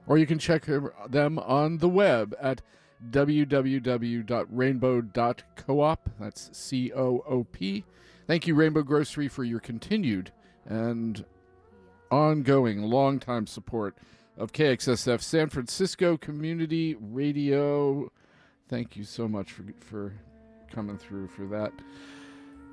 [0.07, 0.67] Or you can check
[1.09, 2.63] them on the web at
[3.11, 6.11] www.rainbow.coop.
[6.21, 7.85] That's C O O P.
[8.27, 10.31] Thank you, Rainbow Grocery, for your continued
[10.65, 11.25] and
[12.11, 13.97] ongoing, long-time support
[14.37, 18.11] of KXSF San Francisco Community Radio.
[18.69, 20.15] Thank you so much for for
[20.71, 21.73] coming through for that.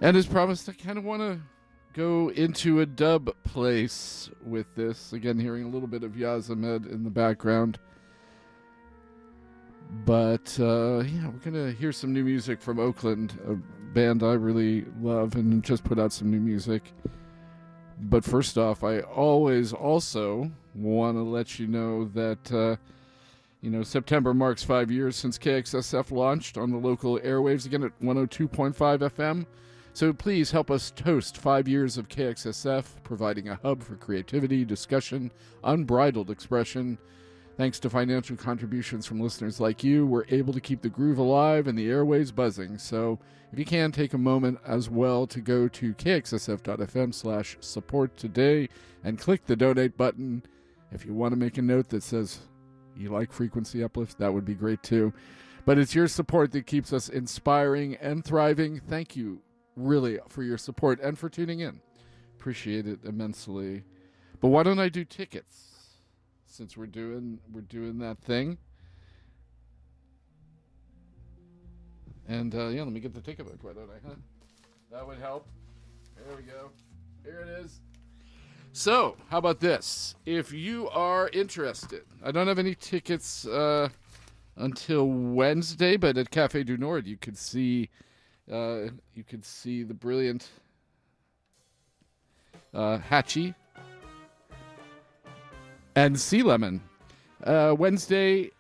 [0.02, 1.40] And as promised, I kind of want to
[1.94, 5.12] go into a dub place with this.
[5.12, 7.80] Again, hearing a little bit of Yazz Ahmed in the background.
[9.90, 13.56] But uh, yeah, we're gonna hear some new music from Oakland, a
[13.94, 16.94] band I really love, and just put out some new music.
[18.02, 22.76] But first off, I always also want to let you know that uh,
[23.62, 28.00] you know September marks five years since KXSF launched on the local airwaves again at
[28.00, 29.46] 102.5 FM.
[29.94, 35.32] So please help us toast five years of KXSF, providing a hub for creativity, discussion,
[35.64, 37.00] unbridled expression.
[37.60, 41.68] Thanks to financial contributions from listeners like you, we're able to keep the groove alive
[41.68, 42.78] and the airways buzzing.
[42.78, 43.20] So
[43.52, 48.70] if you can, take a moment as well to go to kxsf.fm slash support today
[49.04, 50.42] and click the donate button.
[50.94, 52.40] If you want to make a note that says
[52.96, 55.12] you like frequency uplift, that would be great too.
[55.66, 58.80] But it's your support that keeps us inspiring and thriving.
[58.88, 59.42] Thank you
[59.76, 61.82] really for your support and for tuning in.
[62.38, 63.84] Appreciate it immensely.
[64.40, 65.69] But why don't I do tickets?
[66.50, 68.58] Since we're doing we're doing that thing.
[72.28, 73.58] And uh, yeah, let me get the ticket book.
[73.62, 74.08] Why don't I?
[74.08, 74.16] Huh?
[74.92, 75.48] That would help.
[76.16, 76.72] There we go.
[77.24, 77.80] Here it is.
[78.74, 80.16] So, how about this?
[80.26, 83.90] If you are interested, I don't have any tickets uh,
[84.58, 87.90] until Wednesday, but at Cafe du Nord, you could see
[88.52, 90.50] uh, you could see the brilliant
[92.74, 93.54] uh, Hatchie
[95.96, 96.82] and Sea Lemon.
[97.44, 98.52] Uh, Wednesday,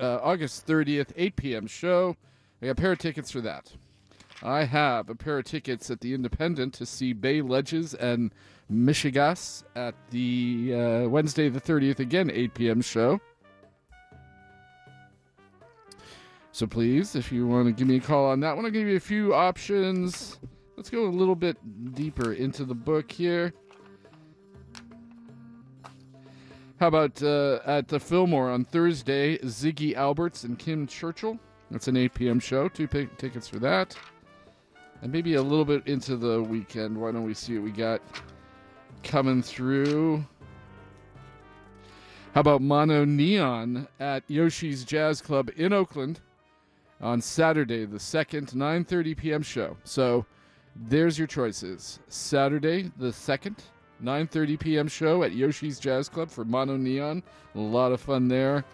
[0.00, 1.66] uh, August 30th, 8 p.m.
[1.66, 2.16] show.
[2.60, 3.72] I got a pair of tickets for that.
[4.42, 8.32] I have a pair of tickets at the Independent to see Bay Ledges and
[8.70, 12.82] Michigas at the uh, Wednesday the 30th, again, 8 p.m.
[12.82, 13.20] show.
[16.52, 18.88] So please, if you want to give me a call on that one, I'll give
[18.88, 20.38] you a few options.
[20.76, 21.56] Let's go a little bit
[21.94, 23.52] deeper into the book here.
[26.78, 31.38] How about uh, at the Fillmore on Thursday, Ziggy Alberts and Kim Churchill
[31.70, 32.38] That's an 8 p.m.
[32.38, 32.68] show.
[32.68, 33.96] Two pi- tickets for that.
[35.00, 37.00] And maybe a little bit into the weekend.
[37.00, 38.02] Why don't we see what we got
[39.02, 40.24] coming through?
[42.34, 46.20] How about MonoNeon at Yoshi's Jazz Club in Oakland
[47.00, 49.42] on Saturday, the 2nd, 9:30 p.m.
[49.42, 49.78] show.
[49.84, 50.26] So
[50.74, 52.00] there's your choices.
[52.08, 53.60] Saturday, the 2nd,
[54.02, 54.88] 9:30 p.m.
[54.88, 57.22] show at Yoshi's Jazz Club for MonoNeon.
[57.54, 58.64] A lot of fun there.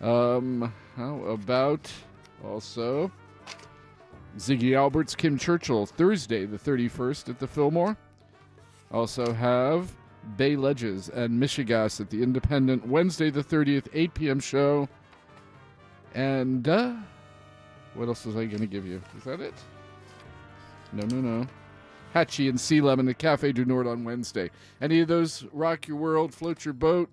[0.00, 1.90] Um, how about
[2.44, 3.10] also
[4.36, 7.96] Ziggy Alberts Kim Churchill Thursday, the 31st at the Fillmore.
[8.92, 9.92] Also have
[10.36, 14.40] Bay Ledges and Michigas at the Independent Wednesday, the 30th, 8 p.m.
[14.40, 14.88] show.
[16.14, 16.94] And uh,
[17.94, 19.02] what else was I going to give you?
[19.16, 19.54] Is that it?
[20.92, 21.46] No, no, no.
[22.14, 24.50] Hatchie and Sea Lemon at Cafe du Nord on Wednesday.
[24.80, 27.10] Any of those rock your world, float your boat,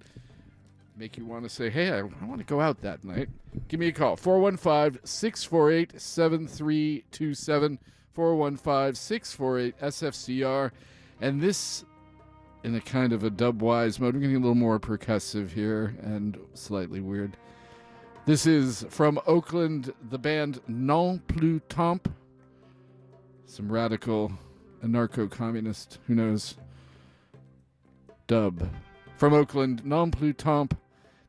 [0.97, 3.30] make you want to say, hey, I, I want to go out that night?
[3.67, 4.15] Give me a call.
[4.15, 7.80] 415 648 7327.
[8.13, 10.72] 415 648 SFCR.
[11.22, 11.85] And this,
[12.63, 16.38] in a kind of a dubwise mode, we're getting a little more percussive here and
[16.53, 17.38] slightly weird.
[18.26, 22.09] This is from Oakland, the band Non Plus Temps.
[23.45, 24.31] Some radical
[24.86, 26.56] anarcho communist, who knows,
[28.28, 28.70] dub.
[29.18, 30.76] From Oakland, Non Plus Temps,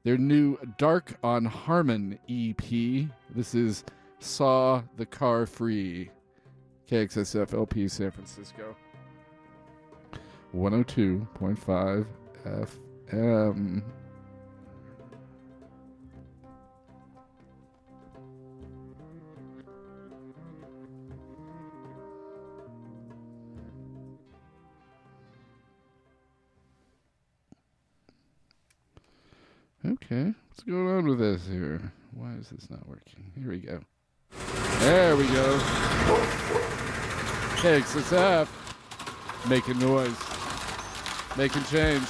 [0.04, 3.08] their new Dark on Harmon EP.
[3.34, 3.84] This is
[4.20, 6.10] Saw the Car Free.
[6.90, 8.76] KXSF LP San Francisco.
[10.54, 12.06] 102.5
[13.08, 13.82] FM.
[29.86, 31.92] Okay, what's going on with this here?
[32.12, 33.30] Why is this not working?
[33.38, 33.78] Here we go.
[34.80, 35.58] There we go.
[37.58, 38.48] KXSF.
[39.48, 40.16] Making noise.
[41.36, 42.08] Making change.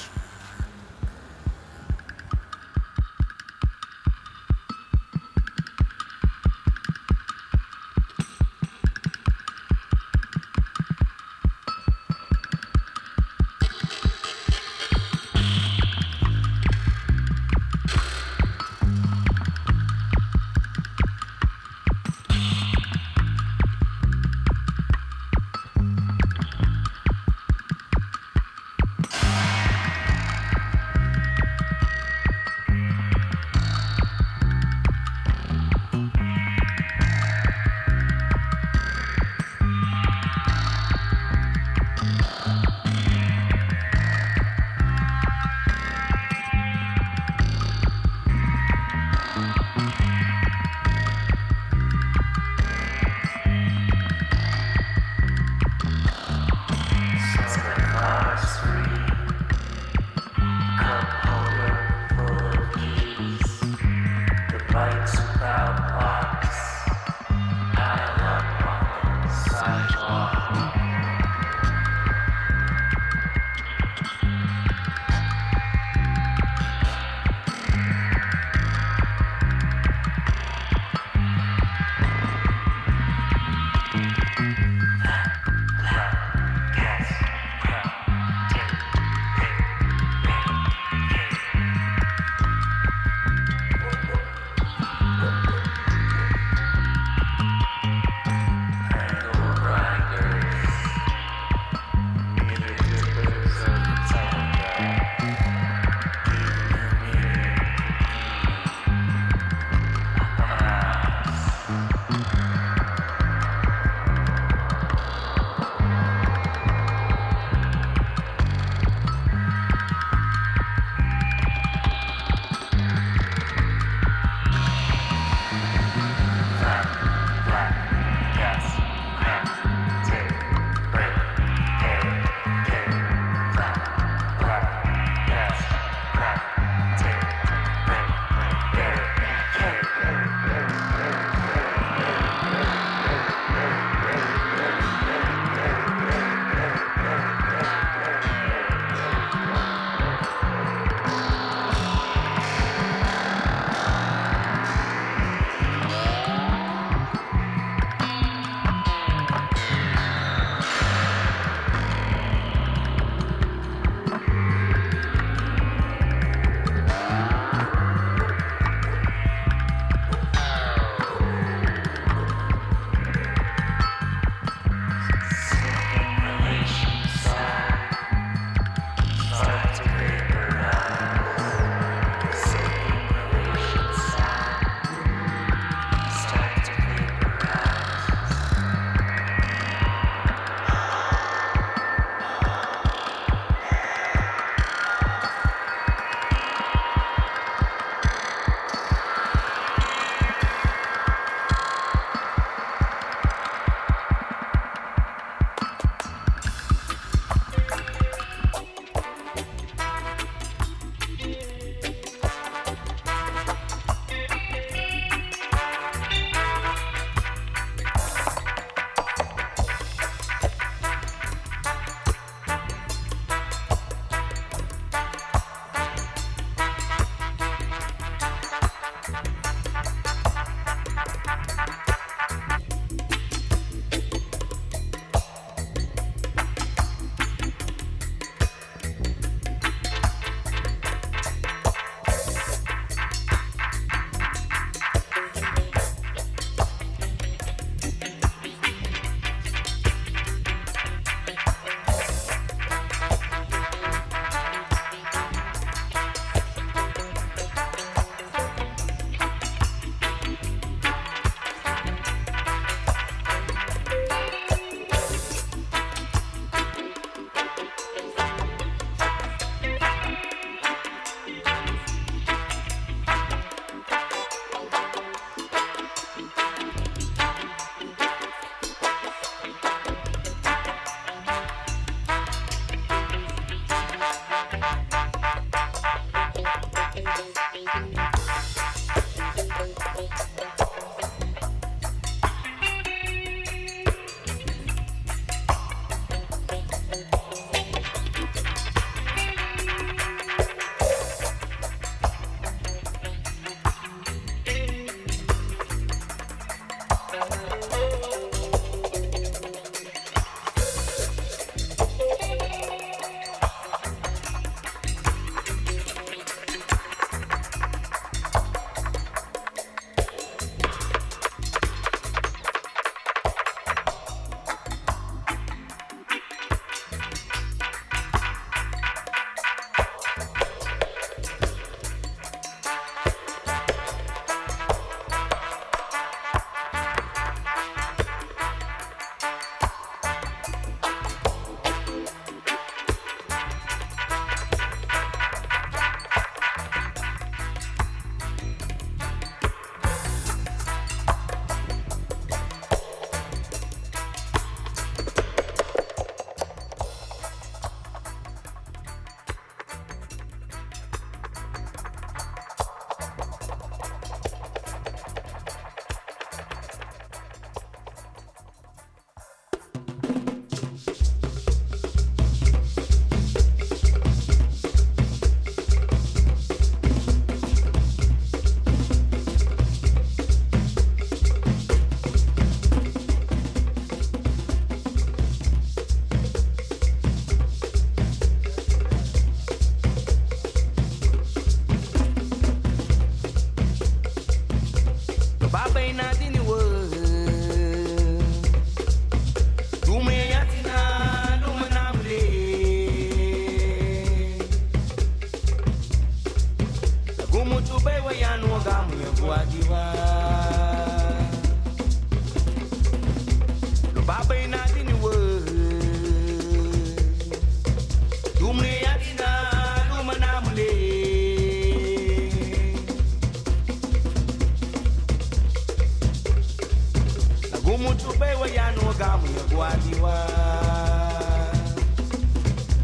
[427.77, 430.27] Gumu tube wa yano gamu ya guajiwa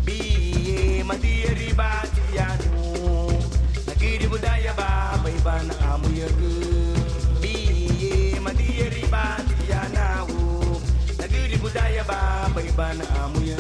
[0.05, 3.33] Biye madiye bati yano
[3.87, 6.29] Nagiri budaya ba bai bana amu ya
[7.41, 10.81] Biye madiye bati yana wo
[11.19, 13.57] Nagiri budaya ba bai bana amu ya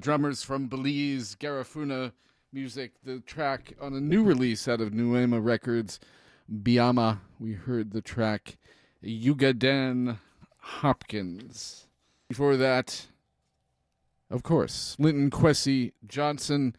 [0.00, 2.12] drummers from Belize, Garifuna
[2.52, 6.00] music, the track on a new release out of Nuema Records,
[6.50, 7.18] Biama.
[7.38, 8.56] We heard the track
[9.04, 10.18] Yugaden
[10.58, 11.86] Hopkins.
[12.28, 13.06] Before that,
[14.30, 16.76] of course, Linton Kwesi Johnson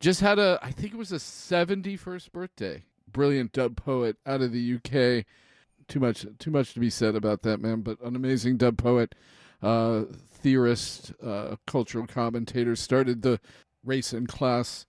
[0.00, 2.84] just had a, I think it was a 71st birthday.
[3.10, 5.24] Brilliant dub poet out of the UK.
[5.88, 9.14] Too much, too much to be said about that man, but an amazing dub poet,
[9.62, 10.04] uh,
[10.42, 12.76] theorist, uh, cultural commentator.
[12.76, 13.40] Started the
[13.84, 14.86] Race and Class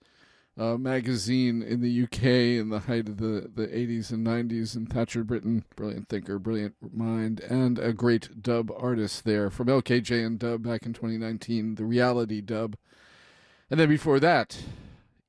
[0.56, 2.22] uh, magazine in the UK
[2.60, 5.64] in the height of the, the 80s and 90s in Thatcher Britain.
[5.76, 10.86] Brilliant thinker, brilliant mind, and a great dub artist there from LKJ and Dub back
[10.86, 12.76] in 2019, the reality dub.
[13.70, 14.58] And then before that,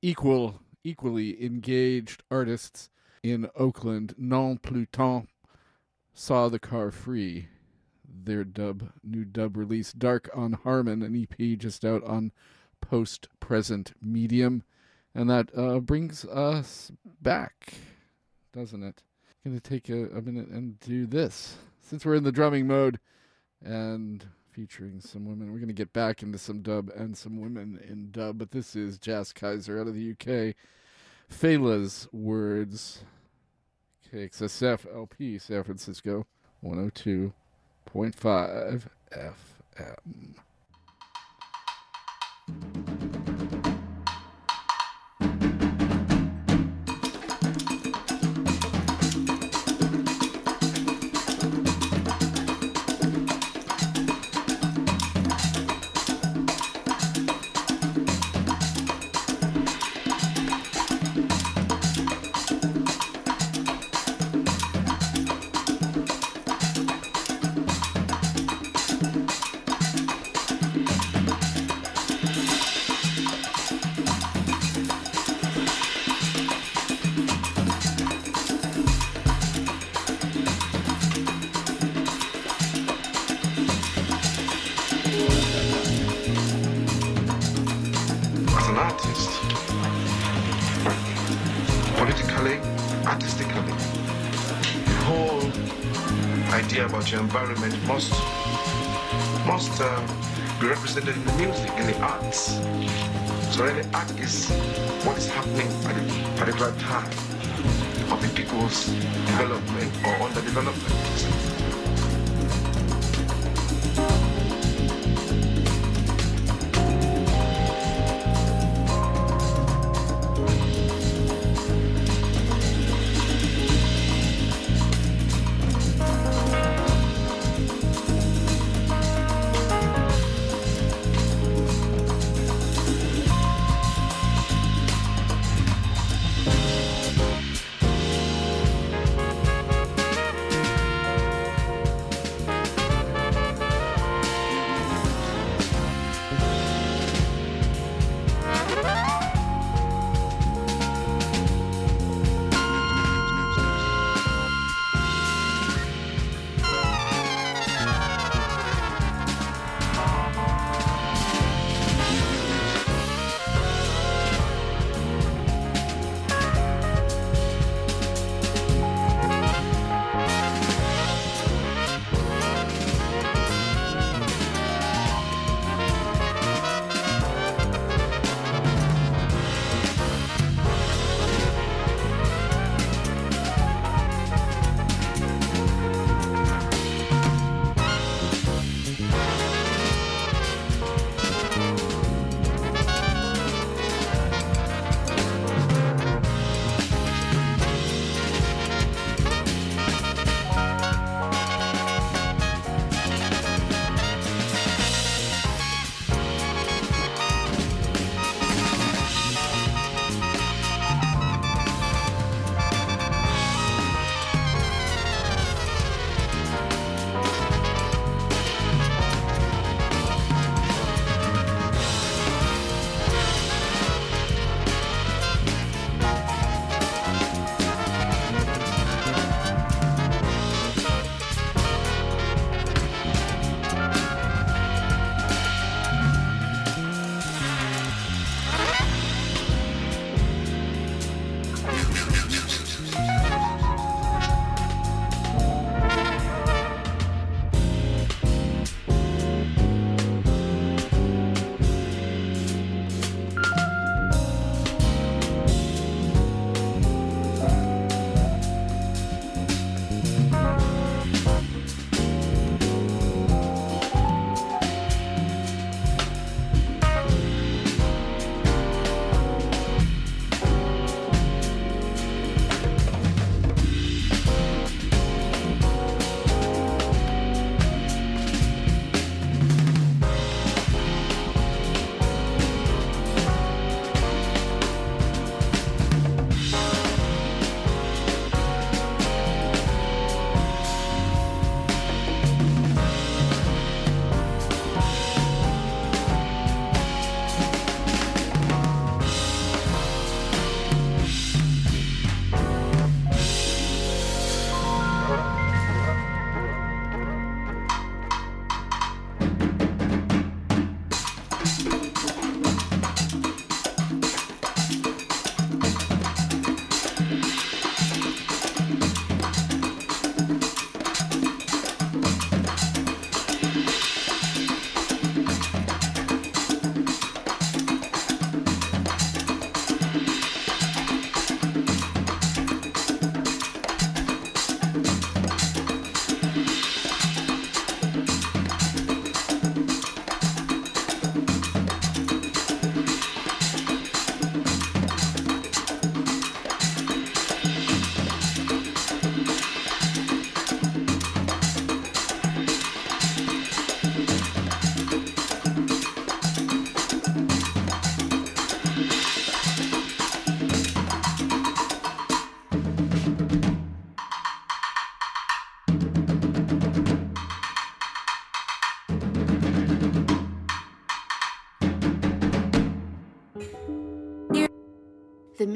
[0.00, 2.90] equal, equally engaged artists
[3.22, 5.28] in Oakland, Non Plus Temps,
[6.14, 7.48] saw the car free.
[8.26, 12.32] Their dub, new dub release, Dark on Harmon, an EP just out on
[12.80, 14.64] post present medium.
[15.14, 16.92] And that uh, brings us
[17.22, 17.74] back,
[18.52, 19.02] doesn't it?
[19.44, 21.56] Going to take a, a minute and do this.
[21.80, 22.98] Since we're in the drumming mode
[23.64, 27.80] and featuring some women, we're going to get back into some dub and some women
[27.88, 28.38] in dub.
[28.38, 30.56] But this is Jas Kayser out of the UK.
[31.30, 33.04] Fela's Words.
[34.12, 36.26] KXSF LP, San Francisco,
[37.94, 40.36] 102.5 FM.
[97.10, 98.10] Your environment must
[99.46, 102.58] must uh, be represented in the music, in the arts.
[103.54, 104.48] So really, art is
[105.04, 106.04] what is happening at the
[106.36, 107.10] particular time
[108.10, 111.85] of the people's development or underdevelopment.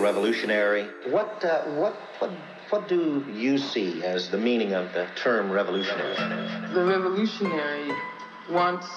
[0.02, 0.88] a revolutionary.
[1.06, 2.30] What, uh, what, what,
[2.70, 6.16] what do you see as the meaning of the term revolutionary?
[6.74, 7.92] The revolutionary
[8.50, 8.88] wants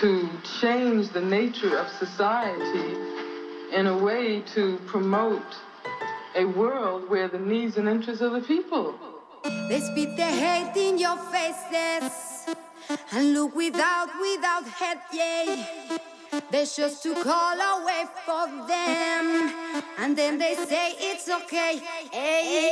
[0.00, 0.28] to
[0.60, 2.96] change the nature of society
[3.72, 5.56] in a way to promote
[6.36, 8.94] a world where the needs and interests of the people.
[9.68, 12.46] They spit their hate in your faces
[13.12, 15.98] and look without, without head, yeah.
[16.50, 19.52] There's just to call away for them,
[19.98, 21.80] and then they say it's okay.
[22.10, 22.68] Hey,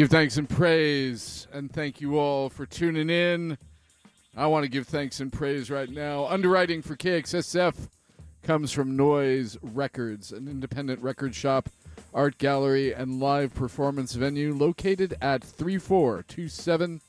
[0.00, 3.58] Give thanks and praise, and thank you all for tuning in.
[4.34, 6.24] I want to give thanks and praise right now.
[6.24, 7.74] Underwriting for KXSF
[8.42, 11.68] comes from Noise Records, an independent record shop,
[12.14, 17.02] art gallery, and live performance venue located at 3427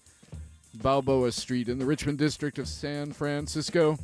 [0.74, 4.00] Balboa Street in the Richmond district of San Francisco.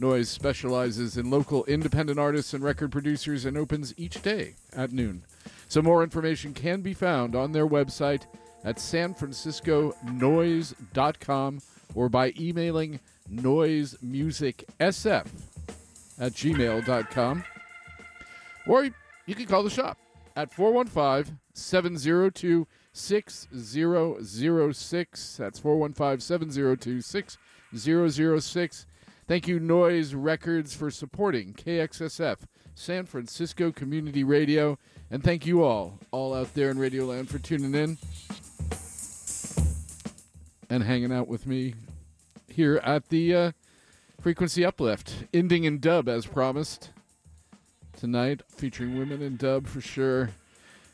[0.00, 5.22] Noise specializes in local independent artists and record producers and opens each day at noon.
[5.74, 8.26] So more information can be found on their website
[8.62, 11.62] at sanfrancisconoise.com
[11.96, 15.26] or by emailing noisemusicsf
[16.20, 17.44] at gmail.com.
[18.68, 18.88] Or
[19.26, 19.98] you can call the shop
[20.36, 25.36] at 415 702 6006.
[25.36, 28.86] That's 415 702 6006.
[29.26, 32.36] Thank you, Noise Records, for supporting KXSF,
[32.76, 34.78] San Francisco Community Radio.
[35.10, 37.98] And thank you all, all out there in Radioland, for tuning in
[40.70, 41.74] and hanging out with me
[42.48, 43.52] here at the uh,
[44.20, 46.90] Frequency Uplift, ending in dub as promised.
[47.96, 50.30] Tonight, featuring women in dub for sure.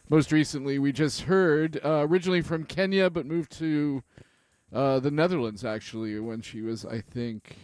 [0.09, 4.03] Most recently, we just heard, uh, originally from Kenya, but moved to
[4.73, 7.57] uh, the Netherlands actually when she was, I think,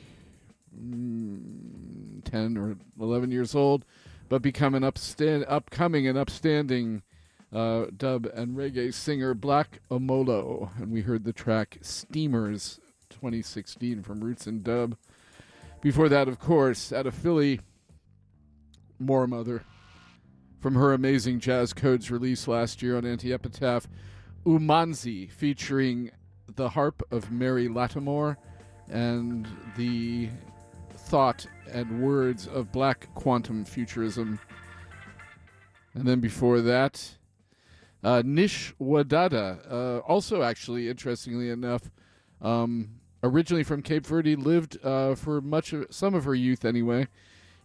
[0.75, 3.85] mm, 10 or 11 years old,
[4.29, 7.03] but become an upstand- upcoming and upstanding
[7.53, 10.71] uh, dub and reggae singer, Black Omolo.
[10.81, 12.81] And we heard the track Steamers
[13.11, 14.97] 2016 from Roots and Dub.
[15.81, 17.61] Before that, of course, out of Philly,
[18.99, 19.63] Moor Mother.
[20.61, 23.87] From her amazing Jazz Codes release last year on Anti Epitaph,
[24.45, 26.11] Umanzi, featuring
[26.55, 28.37] the harp of Mary Lattimore
[28.89, 29.47] and
[29.77, 30.29] the
[31.07, 34.39] thought and words of black quantum futurism.
[35.95, 37.17] And then before that,
[38.03, 41.91] uh, Nish Wadada, uh, also actually, interestingly enough,
[42.43, 47.09] um, originally from Cape Verde, lived uh, for much of some of her youth anyway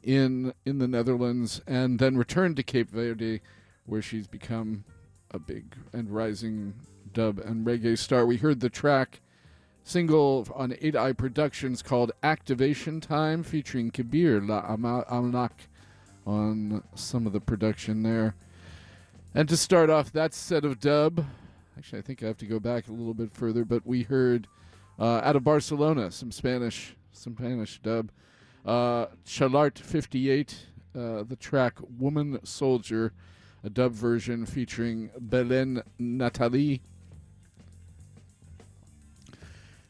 [0.01, 3.41] in in the Netherlands, and then returned to Cape Verde,
[3.85, 4.83] where she's become
[5.29, 6.73] a big and rising
[7.13, 8.25] dub and reggae star.
[8.25, 9.21] We heard the track
[9.83, 15.51] single on 8i Productions called Activation Time, featuring Kabir La Amlak
[16.25, 18.35] on some of the production there.
[19.33, 21.25] And to start off that set of dub,
[21.77, 24.47] actually, I think I have to go back a little bit further, but we heard
[24.99, 28.11] uh, out of Barcelona some Spanish, some Spanish dub.
[28.65, 33.13] Uh, Chalart 58, uh, the track Woman Soldier,
[33.63, 36.81] a dub version featuring Belen Nathalie.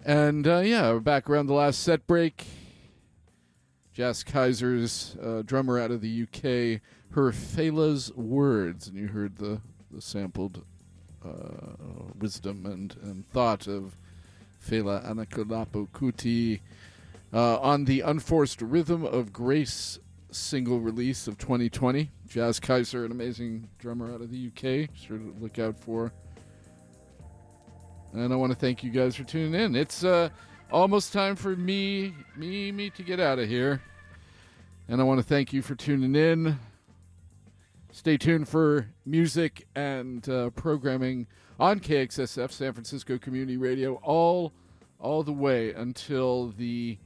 [0.04, 2.48] And uh, yeah, we're back around the last set break.
[3.94, 9.62] Jas Kayser's uh, drummer out of the UK, her Fela's words, and you heard the
[9.92, 10.64] the sampled
[11.24, 11.76] uh,
[12.18, 13.96] wisdom and, and thought of
[14.66, 16.62] Fela Anikulapo Kuti
[17.34, 20.00] uh, on the Unforced Rhythm of Grace
[20.32, 22.10] single release of 2020.
[22.28, 26.14] Jas Kayser, an amazing drummer out of the UK, sure to look out for.
[28.14, 29.76] And I want to thank you guys for tuning in.
[29.76, 30.30] It's uh,
[30.70, 33.82] almost time for me, me, me to get out of here.
[34.90, 36.60] And I want to thank you for tuning in.
[37.94, 41.28] Stay tuned for music and uh, programming
[41.60, 44.52] on KXSF, San Francisco Community Radio, all
[45.00, 46.98] all the way until the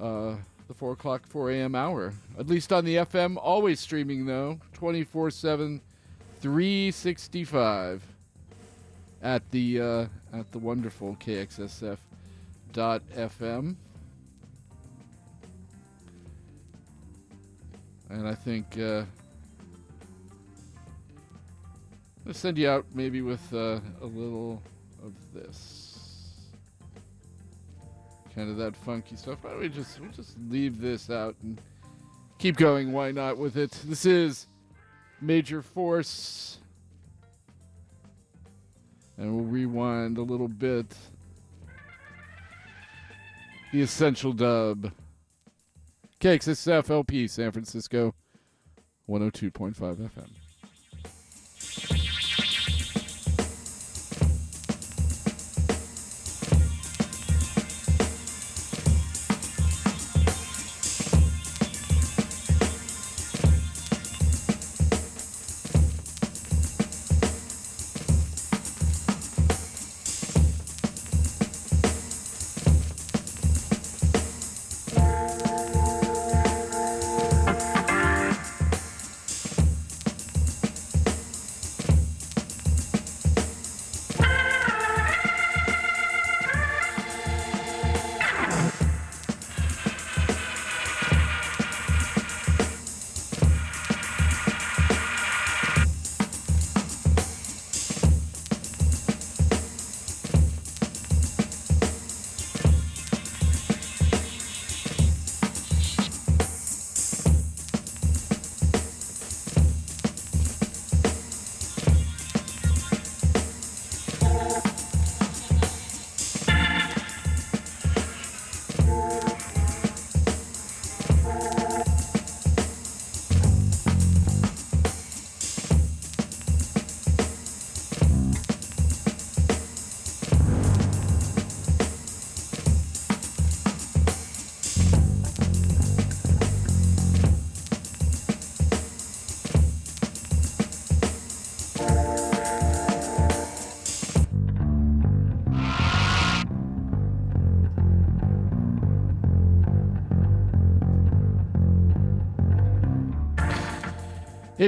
[0.00, 0.34] uh,
[0.66, 1.74] the four o'clock, four a.m.
[1.74, 2.12] hour.
[2.38, 5.80] At least on the FM, always streaming though, 24/7,
[6.40, 8.02] 365
[9.22, 11.98] at the uh, at the wonderful KXSF
[12.72, 13.76] dot FM.
[18.10, 19.04] And I think uh,
[22.26, 24.62] I'll send you out maybe with uh, a little
[25.02, 26.34] of this,
[28.34, 29.38] kind of that funky stuff.
[29.42, 31.60] Why don't we just we'll just leave this out and
[32.38, 32.92] keep going?
[32.92, 33.72] Why not with it?
[33.84, 34.46] This is
[35.20, 36.57] Major Force,
[39.18, 40.96] and we'll rewind a little bit.
[43.72, 44.92] The Essential Dub.
[46.20, 48.14] KXSF LP, San Francisco,
[49.08, 50.37] 102.5 FM.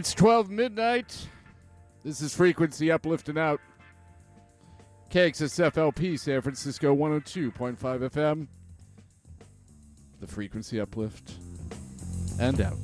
[0.00, 1.28] It's 12 midnight.
[2.02, 3.60] This is Frequency Uplift and Out.
[5.10, 8.46] KXSFLP San Francisco 102.5 FM.
[10.18, 11.34] The Frequency Uplift
[12.40, 12.78] and Out.